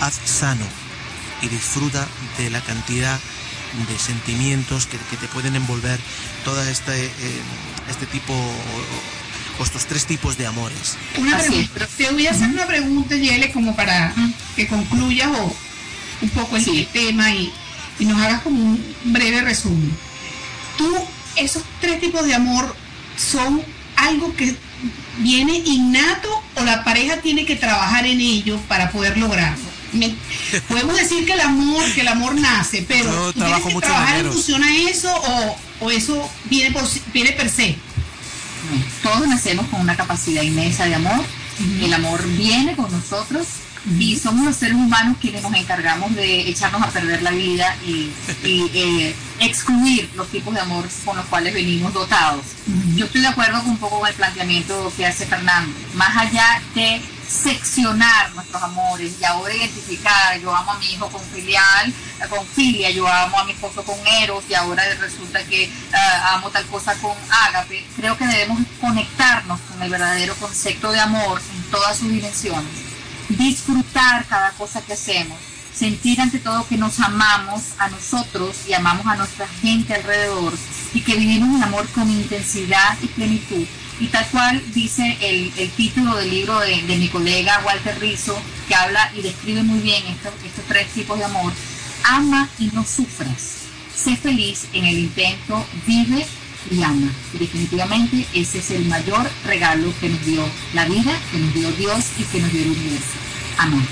haz 0.00 0.14
sano 0.24 0.66
y 1.42 1.48
disfruta 1.48 2.06
de 2.36 2.50
la 2.50 2.60
cantidad 2.60 3.18
de 3.88 3.98
sentimientos 3.98 4.86
que, 4.86 4.98
te 4.98 5.28
pueden 5.28 5.54
envolver 5.54 5.98
todo 6.44 6.62
este, 6.64 7.06
eh, 7.06 7.10
este 7.90 8.06
tipo 8.06 8.32
o, 8.32 9.62
estos 9.62 9.86
tres 9.86 10.06
tipos 10.06 10.36
de 10.38 10.46
amores. 10.46 10.96
Una 11.16 11.36
pregunta. 11.38 11.88
Te 11.96 12.10
voy 12.10 12.26
a 12.26 12.30
hacer 12.30 12.48
una 12.48 12.66
pregunta, 12.66 13.16
Yele, 13.16 13.52
como 13.52 13.74
para 13.74 14.14
que 14.54 14.68
concluyas 14.68 15.28
o, 15.36 15.56
un 16.20 16.28
poco 16.30 16.56
el 16.56 16.86
tema 16.88 17.30
y, 17.30 17.52
nos 18.00 18.20
hagas 18.20 18.42
como 18.42 18.62
un 18.62 18.96
breve 19.04 19.40
resumen. 19.40 19.90
Tú, 20.76 20.88
esos 21.34 21.64
tres 21.80 22.00
tipos 22.00 22.24
de 22.24 22.34
amor 22.34 22.76
son 23.16 23.60
algo 23.96 24.34
que 24.36 24.54
viene 25.18 25.58
innato 25.64 26.28
o 26.54 26.64
la 26.64 26.84
pareja 26.84 27.16
tiene 27.16 27.44
que 27.44 27.56
trabajar 27.56 28.06
en 28.06 28.20
ello 28.20 28.56
para 28.68 28.90
poder 28.92 29.18
lograrlo. 29.18 29.64
podemos 30.68 30.96
decir 30.96 31.26
que 31.26 31.32
el 31.32 31.40
amor, 31.40 31.92
que 31.92 32.02
el 32.02 32.08
amor 32.08 32.36
nace, 32.36 32.84
pero 32.86 33.32
¿tú 33.32 33.40
tienes 33.40 33.62
que 33.62 33.80
trabajar 33.80 34.20
en 34.20 34.32
función 34.32 34.62
a 34.62 34.76
eso 34.76 35.12
o, 35.80 35.90
eso 35.90 36.30
viene 36.44 36.70
por, 36.70 36.84
viene 37.12 37.32
per 37.32 37.50
se. 37.50 37.76
Todos 39.02 39.26
nacemos 39.26 39.66
con 39.68 39.80
una 39.80 39.96
capacidad 39.96 40.42
inmensa 40.42 40.84
de 40.84 40.94
amor. 40.94 41.24
El 41.80 41.92
amor 41.94 42.24
viene 42.28 42.76
con 42.76 42.92
nosotros 42.92 43.46
y 43.98 44.16
somos 44.16 44.44
los 44.44 44.56
seres 44.56 44.74
humanos 44.74 45.16
quienes 45.20 45.42
nos 45.42 45.54
encargamos 45.54 46.14
de 46.14 46.48
echarnos 46.48 46.82
a 46.82 46.90
perder 46.90 47.22
la 47.22 47.30
vida 47.30 47.76
y, 47.86 48.10
eh, 48.44 49.14
excluir 49.40 50.10
los 50.14 50.28
tipos 50.28 50.52
de 50.52 50.60
amor 50.60 50.84
con 51.04 51.16
los 51.16 51.26
cuales 51.26 51.54
venimos 51.54 51.92
dotados. 51.92 52.44
Yo 52.96 53.06
estoy 53.06 53.20
de 53.20 53.28
acuerdo 53.28 53.60
con 53.60 53.70
un 53.70 53.78
poco 53.78 54.00
con 54.00 54.08
el 54.08 54.14
planteamiento 54.14 54.92
que 54.96 55.06
hace 55.06 55.26
Fernando. 55.26 55.72
Más 55.94 56.16
allá 56.16 56.60
de 56.74 57.00
seccionar 57.28 58.34
nuestros 58.34 58.60
amores 58.62 59.12
y 59.20 59.24
ahora 59.24 59.54
identificar, 59.54 60.40
yo 60.40 60.54
amo 60.54 60.72
a 60.72 60.78
mi 60.78 60.92
hijo 60.92 61.08
con 61.08 61.22
filial, 61.22 61.92
con 62.30 62.44
filia, 62.46 62.90
yo 62.90 63.06
amo 63.06 63.38
a 63.38 63.44
mi 63.44 63.52
esposo 63.52 63.84
con 63.84 63.96
eros 64.22 64.44
y 64.48 64.54
ahora 64.54 64.82
resulta 64.94 65.44
que 65.44 65.64
eh, 65.64 65.70
amo 66.32 66.50
tal 66.50 66.64
cosa 66.66 66.94
con 66.96 67.12
ágape, 67.46 67.86
creo 67.96 68.16
que 68.16 68.26
debemos 68.26 68.60
conectarnos 68.80 69.60
con 69.60 69.82
el 69.82 69.90
verdadero 69.90 70.34
concepto 70.36 70.90
de 70.90 71.00
amor 71.00 71.40
en 71.54 71.70
todas 71.70 71.98
sus 71.98 72.08
dimensiones 72.10 72.87
disfrutar 73.28 74.26
cada 74.26 74.50
cosa 74.52 74.82
que 74.82 74.94
hacemos, 74.94 75.38
sentir 75.74 76.20
ante 76.20 76.38
todo 76.38 76.66
que 76.66 76.76
nos 76.76 76.98
amamos 77.00 77.62
a 77.78 77.88
nosotros 77.88 78.56
y 78.68 78.72
amamos 78.72 79.06
a 79.06 79.16
nuestra 79.16 79.46
gente 79.46 79.94
alrededor 79.94 80.54
y 80.94 81.00
que 81.02 81.16
vivimos 81.16 81.56
el 81.56 81.62
amor 81.62 81.88
con 81.90 82.10
intensidad 82.10 82.96
y 83.02 83.06
plenitud. 83.08 83.66
Y 84.00 84.06
tal 84.06 84.26
cual 84.28 84.62
dice 84.72 85.18
el, 85.20 85.52
título 85.72 86.16
del 86.16 86.30
libro 86.30 86.58
de, 86.60 86.82
mi 86.82 87.08
colega 87.08 87.62
Walter 87.64 87.98
Rizzo, 87.98 88.40
que 88.68 88.74
habla 88.74 89.10
y 89.14 89.22
describe 89.22 89.62
muy 89.62 89.80
bien 89.80 90.04
estos, 90.06 90.32
estos 90.44 90.64
tres 90.66 90.86
tipos 90.88 91.18
de 91.18 91.24
amor, 91.24 91.52
ama 92.04 92.48
y 92.58 92.66
no 92.72 92.84
sufras. 92.84 93.58
Sé 93.94 94.16
feliz 94.16 94.68
en 94.72 94.84
el 94.84 94.98
intento, 94.98 95.66
vive 95.84 96.24
y 96.70 96.82
ama. 96.82 97.10
definitivamente 97.38 98.26
ese 98.34 98.58
es 98.58 98.70
el 98.70 98.86
mayor 98.86 99.28
regalo 99.44 99.92
que 100.00 100.08
nos 100.08 100.24
dio 100.24 100.44
la 100.74 100.84
vida, 100.86 101.12
que 101.30 101.38
nos 101.38 101.54
dio 101.54 101.70
Dios 101.72 102.04
y 102.18 102.22
que 102.24 102.40
nos 102.40 102.52
dio 102.52 102.62
el 102.62 102.70
universo. 102.70 103.18
Amén. 103.58 103.86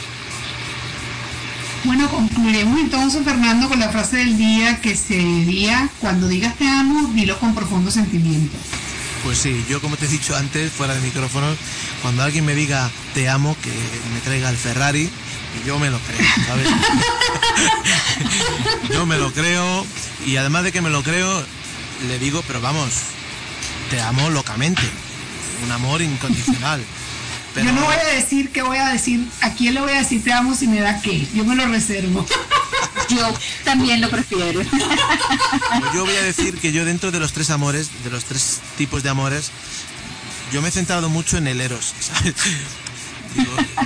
Bueno, 1.85 2.11
concluiremos 2.11 2.81
entonces, 2.81 3.22
Fernando, 3.24 3.68
con 3.68 3.79
la 3.79 3.90
frase 3.90 4.16
del 4.16 4.37
día 4.37 4.81
que 4.81 4.96
se 4.96 5.14
diría, 5.14 5.88
cuando 6.00 6.26
digas 6.26 6.57
te 6.57 6.66
amo, 6.66 7.12
dilo 7.14 7.38
con 7.38 7.55
profundo 7.55 7.90
sentimiento. 7.90 8.57
Pues 9.22 9.38
sí, 9.38 9.64
yo 9.68 9.81
como 9.81 9.96
te 9.96 10.07
he 10.07 10.09
dicho 10.09 10.37
antes, 10.37 10.72
fuera 10.72 10.94
de 10.94 11.00
micrófono, 11.00 11.46
cuando 12.02 12.22
alguien 12.22 12.44
me 12.44 12.55
diga 12.55 12.90
te 13.14 13.29
amo, 13.29 13.57
que 13.62 13.70
me 14.12 14.20
traiga 14.20 14.50
el 14.50 14.57
Ferrari, 14.57 15.02
y 15.02 15.66
yo 15.66 15.79
me 15.79 15.90
lo 15.90 15.98
creo, 16.00 16.26
¿sabes? 16.46 16.68
yo 18.92 19.07
me 19.07 19.16
lo 19.16 19.33
creo, 19.33 19.87
y 20.26 20.37
además 20.37 20.64
de 20.64 20.72
que 20.72 20.83
me 20.83 20.90
lo 20.90 21.02
creo, 21.02 21.44
le 22.09 22.19
digo, 22.19 22.43
pero 22.47 22.61
vamos, 22.61 22.93
te 23.91 24.01
amo 24.01 24.31
locamente, 24.31 24.83
un 25.65 25.73
amor 25.73 26.03
incondicional. 26.03 26.83
Yo 27.57 27.73
no 27.73 27.85
voy 27.85 27.95
a 27.95 28.15
decir 28.15 28.51
qué 28.51 28.63
voy 28.63 28.77
a 28.77 28.89
decir, 28.91 29.27
a 29.41 29.51
quién 29.53 29.75
le 29.75 29.81
voy 29.81 29.93
a 29.93 29.99
decir 29.99 30.23
te 30.23 30.31
amo 30.31 30.55
si 30.55 30.67
me 30.67 30.79
da 30.81 31.01
qué, 31.01 31.27
yo 31.35 31.43
me 31.45 31.57
lo 31.57 31.67
reservo. 31.67 32.27
Yo 33.09 33.33
también 33.65 34.01
lo 34.01 34.11
prefiero. 34.11 34.61
Yo 35.95 36.05
voy 36.05 36.17
a 36.17 36.23
decir 36.23 36.59
que 36.59 36.73
yo 36.73 36.85
dentro 36.85 37.13
de 37.13 37.21
los 37.21 37.33
tres 37.33 37.51
amores, 37.51 37.91
de 38.03 38.11
los 38.11 38.25
tres 38.25 38.61
tipos 38.77 39.03
de 39.03 39.11
amores, 39.11 39.53
yo 40.53 40.61
me 40.61 40.69
he 40.69 40.73
centrado 40.73 41.09
mucho 41.09 41.37
en 41.37 41.47
el 41.47 41.61
Eros, 41.61 41.95
¿sabes? 42.01 42.35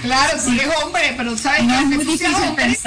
Claro, 0.02 0.38
si 0.40 0.58
eres 0.58 0.74
hombre, 0.82 1.14
pero 1.16 1.36
sabes 1.36 1.66
que 1.66 1.74
aunque 1.74 2.04
tú, 2.04 2.16
seas 2.16 2.34
hombre, 2.34 2.78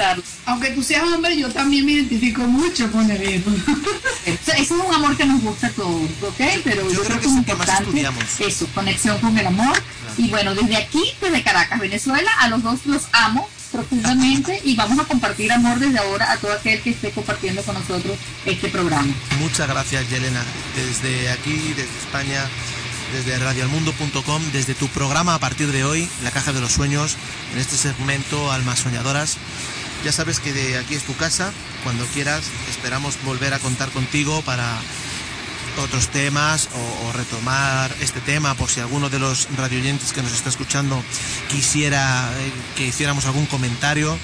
aunque 0.46 0.70
tú 0.70 0.82
seas 0.82 1.04
hombre, 1.04 1.36
yo 1.36 1.50
también 1.50 1.86
me 1.86 1.92
identifico 1.92 2.42
mucho 2.42 2.90
con 2.90 3.10
el 3.10 3.22
ego. 3.22 3.50
Eso 4.26 4.52
es 4.56 4.70
un 4.70 4.94
amor 4.94 5.16
que 5.16 5.24
nos 5.24 5.40
gusta 5.42 5.68
a 5.68 5.70
todos, 5.70 6.10
¿ok? 6.22 6.40
Pero 6.64 6.90
yo, 6.90 7.02
creo, 7.02 7.20
que, 7.20 7.26
es 7.26 7.32
importante 7.32 8.08
eso, 8.40 8.66
conexión 8.74 9.18
con 9.18 9.36
el 9.36 9.46
amor. 9.46 9.76
Y 10.16 10.28
bueno, 10.28 10.54
desde 10.54 10.76
aquí, 10.76 11.02
desde 11.20 11.42
Caracas, 11.42 11.78
Venezuela, 11.78 12.30
a 12.40 12.48
los 12.48 12.62
dos 12.62 12.86
los 12.86 13.02
amo 13.12 13.48
profundamente 13.74 14.60
y 14.64 14.76
vamos 14.76 14.98
a 15.00 15.04
compartir 15.04 15.52
amor 15.52 15.78
desde 15.78 15.98
ahora 15.98 16.30
a 16.30 16.36
todo 16.36 16.52
aquel 16.52 16.80
que 16.80 16.90
esté 16.90 17.10
compartiendo 17.10 17.62
con 17.62 17.74
nosotros 17.74 18.16
este 18.46 18.68
programa. 18.68 19.12
Muchas 19.40 19.68
gracias, 19.68 20.08
Yelena. 20.08 20.42
Desde 20.76 21.30
aquí, 21.30 21.74
desde 21.76 21.98
España, 21.98 22.48
desde 23.14 23.38
radioalmundo.com, 23.38 24.42
desde 24.52 24.74
tu 24.74 24.88
programa 24.88 25.36
a 25.36 25.38
partir 25.38 25.70
de 25.70 25.84
hoy, 25.84 26.08
La 26.24 26.32
Caja 26.32 26.52
de 26.52 26.60
los 26.60 26.72
Sueños, 26.72 27.16
en 27.52 27.60
este 27.60 27.76
segmento 27.76 28.50
Almas 28.50 28.80
Soñadoras. 28.80 29.36
Ya 30.04 30.10
sabes 30.10 30.40
que 30.40 30.52
de 30.52 30.78
aquí 30.78 30.96
es 30.96 31.04
tu 31.04 31.14
casa, 31.14 31.52
cuando 31.84 32.04
quieras 32.06 32.42
esperamos 32.68 33.16
volver 33.24 33.54
a 33.54 33.60
contar 33.60 33.90
contigo 33.90 34.42
para 34.42 34.66
otros 35.80 36.08
temas 36.08 36.68
o, 37.06 37.12
retomar 37.12 37.94
este 38.00 38.20
tema 38.20 38.56
por 38.56 38.68
si 38.68 38.80
alguno 38.80 39.08
de 39.08 39.20
los 39.20 39.46
radioyentes 39.56 40.12
que 40.12 40.20
nos 40.20 40.32
está 40.32 40.48
escuchando 40.48 41.00
quisiera 41.48 42.28
eh, 42.38 42.52
que 42.74 42.86
hiciéramos 42.86 43.26
algún 43.26 43.46
comentario 43.46 44.18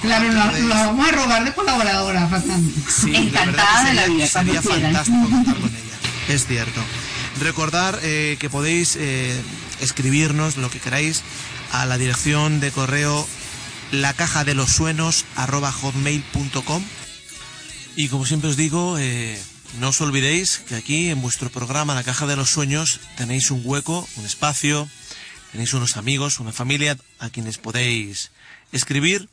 Claro, 0.00 0.32
lo, 0.32 0.68
vamos 0.70 1.08
a 1.08 1.12
robar 1.12 1.44
de 1.44 1.52
colaboradora, 1.52 2.26
Fernando. 2.26 2.72
Sí, 2.88 3.14
Encantada 3.14 3.84
de 3.84 3.92
la 3.92 4.06
vida. 4.06 4.26
Sería 4.26 4.62
fantástico 4.62 5.28
contar 5.28 5.56
con 5.56 5.68
ella. 5.68 5.98
Es 6.28 6.46
cierto. 6.46 6.80
Recordar 7.40 7.98
eh, 8.02 8.36
que 8.38 8.50
podéis 8.50 8.96
eh, 8.96 9.40
escribirnos 9.80 10.56
lo 10.56 10.70
que 10.70 10.80
queráis 10.80 11.22
a 11.72 11.86
la 11.86 11.98
dirección 11.98 12.60
de 12.60 12.70
correo 12.70 13.26
la 13.90 14.14
caja 14.14 14.44
de 14.44 14.54
los 14.54 14.70
suenos 14.70 15.24
hotmail.com 15.36 16.82
y 17.96 18.08
como 18.08 18.26
siempre 18.26 18.50
os 18.50 18.56
digo 18.56 18.96
eh, 18.98 19.38
no 19.78 19.88
os 19.88 20.00
olvidéis 20.00 20.58
que 20.58 20.76
aquí 20.76 21.10
en 21.10 21.20
vuestro 21.20 21.50
programa 21.50 21.94
La 21.94 22.04
Caja 22.04 22.26
de 22.26 22.36
los 22.36 22.50
Sueños 22.50 23.00
tenéis 23.16 23.50
un 23.50 23.62
hueco, 23.64 24.08
un 24.16 24.24
espacio, 24.24 24.88
tenéis 25.50 25.74
unos 25.74 25.96
amigos, 25.96 26.38
una 26.38 26.52
familia 26.52 26.96
a 27.18 27.30
quienes 27.30 27.58
podéis 27.58 28.30
escribir, 28.70 29.28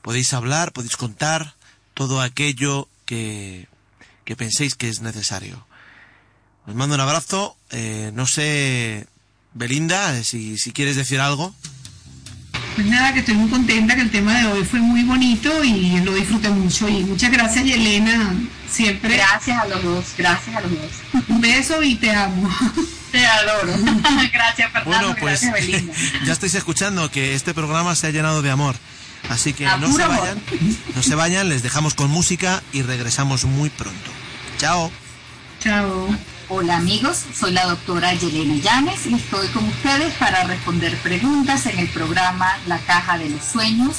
podéis 0.00 0.32
hablar, 0.32 0.72
podéis 0.72 0.96
contar 0.96 1.54
todo 1.92 2.22
aquello 2.22 2.88
que, 3.04 3.68
que 4.24 4.36
penséis 4.36 4.74
que 4.74 4.88
es 4.88 5.00
necesario. 5.02 5.66
Os 6.66 6.74
mando 6.74 6.94
un 6.94 7.00
abrazo. 7.00 7.56
Eh, 7.70 8.10
no 8.14 8.26
sé, 8.26 9.06
Belinda, 9.52 10.22
si, 10.24 10.58
si 10.58 10.72
quieres 10.72 10.96
decir 10.96 11.20
algo. 11.20 11.54
Pues 12.74 12.86
nada, 12.88 13.12
que 13.12 13.20
estoy 13.20 13.34
muy 13.34 13.48
contenta, 13.50 13.94
que 13.94 14.00
el 14.00 14.10
tema 14.10 14.36
de 14.36 14.46
hoy 14.46 14.64
fue 14.64 14.80
muy 14.80 15.04
bonito 15.04 15.62
y 15.62 16.00
lo 16.00 16.12
disfruté 16.12 16.48
mucho. 16.48 16.88
Y 16.88 17.04
muchas 17.04 17.30
gracias, 17.30 17.64
Yelena, 17.64 18.34
siempre. 18.68 19.16
Gracias 19.16 19.58
a 19.58 19.66
los 19.66 19.82
dos, 19.82 20.04
gracias 20.18 20.56
a 20.56 20.60
los 20.60 20.70
dos. 20.72 21.24
Un 21.28 21.40
beso 21.40 21.82
y 21.82 21.94
te 21.94 22.10
amo. 22.10 22.48
Te 23.12 23.24
adoro. 23.24 23.72
gracias, 24.32 24.72
Fernando. 24.72 25.14
Bueno, 25.14 25.16
pues 25.20 25.42
ya 26.26 26.32
estáis 26.32 26.54
escuchando 26.54 27.12
que 27.12 27.34
este 27.34 27.54
programa 27.54 27.94
se 27.94 28.08
ha 28.08 28.10
llenado 28.10 28.42
de 28.42 28.50
amor. 28.50 28.74
Así 29.28 29.52
que 29.52 29.64
no 29.64 29.92
se 29.92 30.04
vayan, 30.04 30.42
no 30.96 31.02
se 31.02 31.14
vayan, 31.14 31.48
les 31.48 31.62
dejamos 31.62 31.94
con 31.94 32.10
música 32.10 32.60
y 32.72 32.82
regresamos 32.82 33.44
muy 33.44 33.70
pronto. 33.70 34.10
Chao. 34.58 34.90
Chao. 35.60 36.08
Hola 36.56 36.76
amigos, 36.76 37.24
soy 37.34 37.50
la 37.50 37.66
doctora 37.66 38.14
Yelena 38.14 38.54
Llanes 38.54 39.06
y 39.06 39.14
estoy 39.14 39.48
con 39.48 39.66
ustedes 39.66 40.14
para 40.14 40.44
responder 40.44 40.96
preguntas 40.98 41.66
en 41.66 41.80
el 41.80 41.88
programa 41.88 42.46
La 42.68 42.78
Caja 42.78 43.18
de 43.18 43.28
los 43.28 43.44
Sueños 43.44 43.96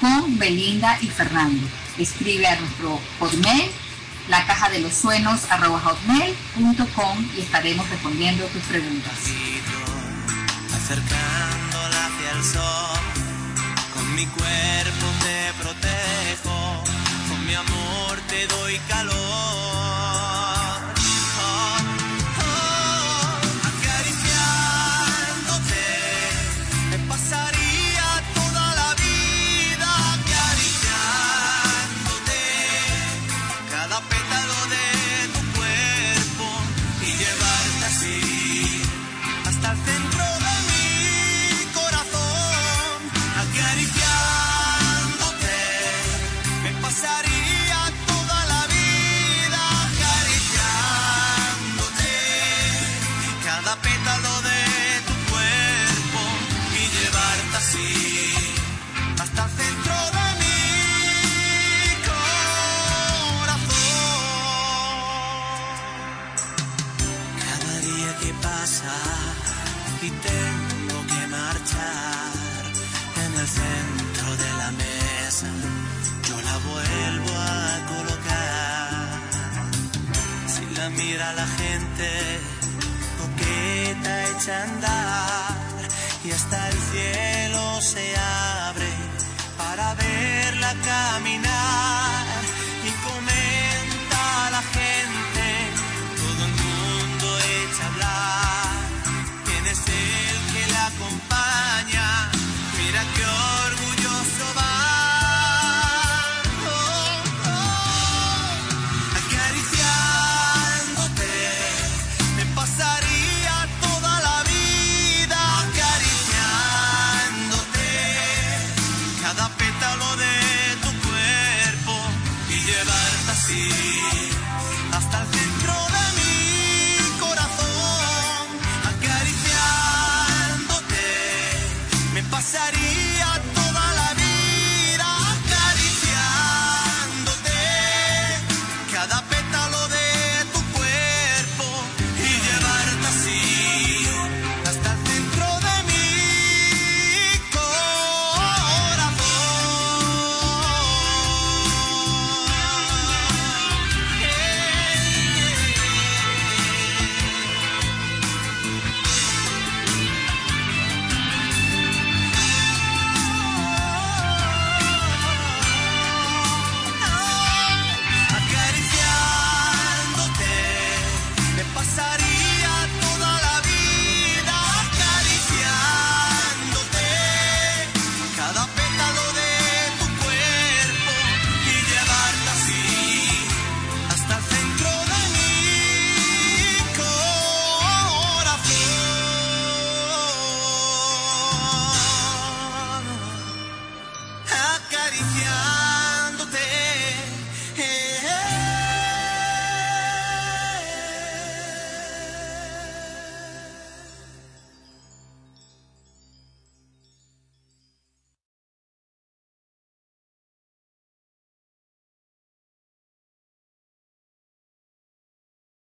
con 0.00 0.36
Belinda 0.36 0.98
y 1.00 1.06
Fernando. 1.06 1.64
Escribe 1.98 2.48
a 2.48 2.58
nuestro 2.58 3.00
hotmail 3.20 3.70
la 4.28 4.44
caja 4.46 4.68
de 4.70 4.80
los 4.80 4.94
sueños 4.94 5.42
y 7.36 7.40
estaremos 7.40 7.88
respondiendo 7.88 8.46
tus 8.46 8.62
preguntas. 8.62 9.12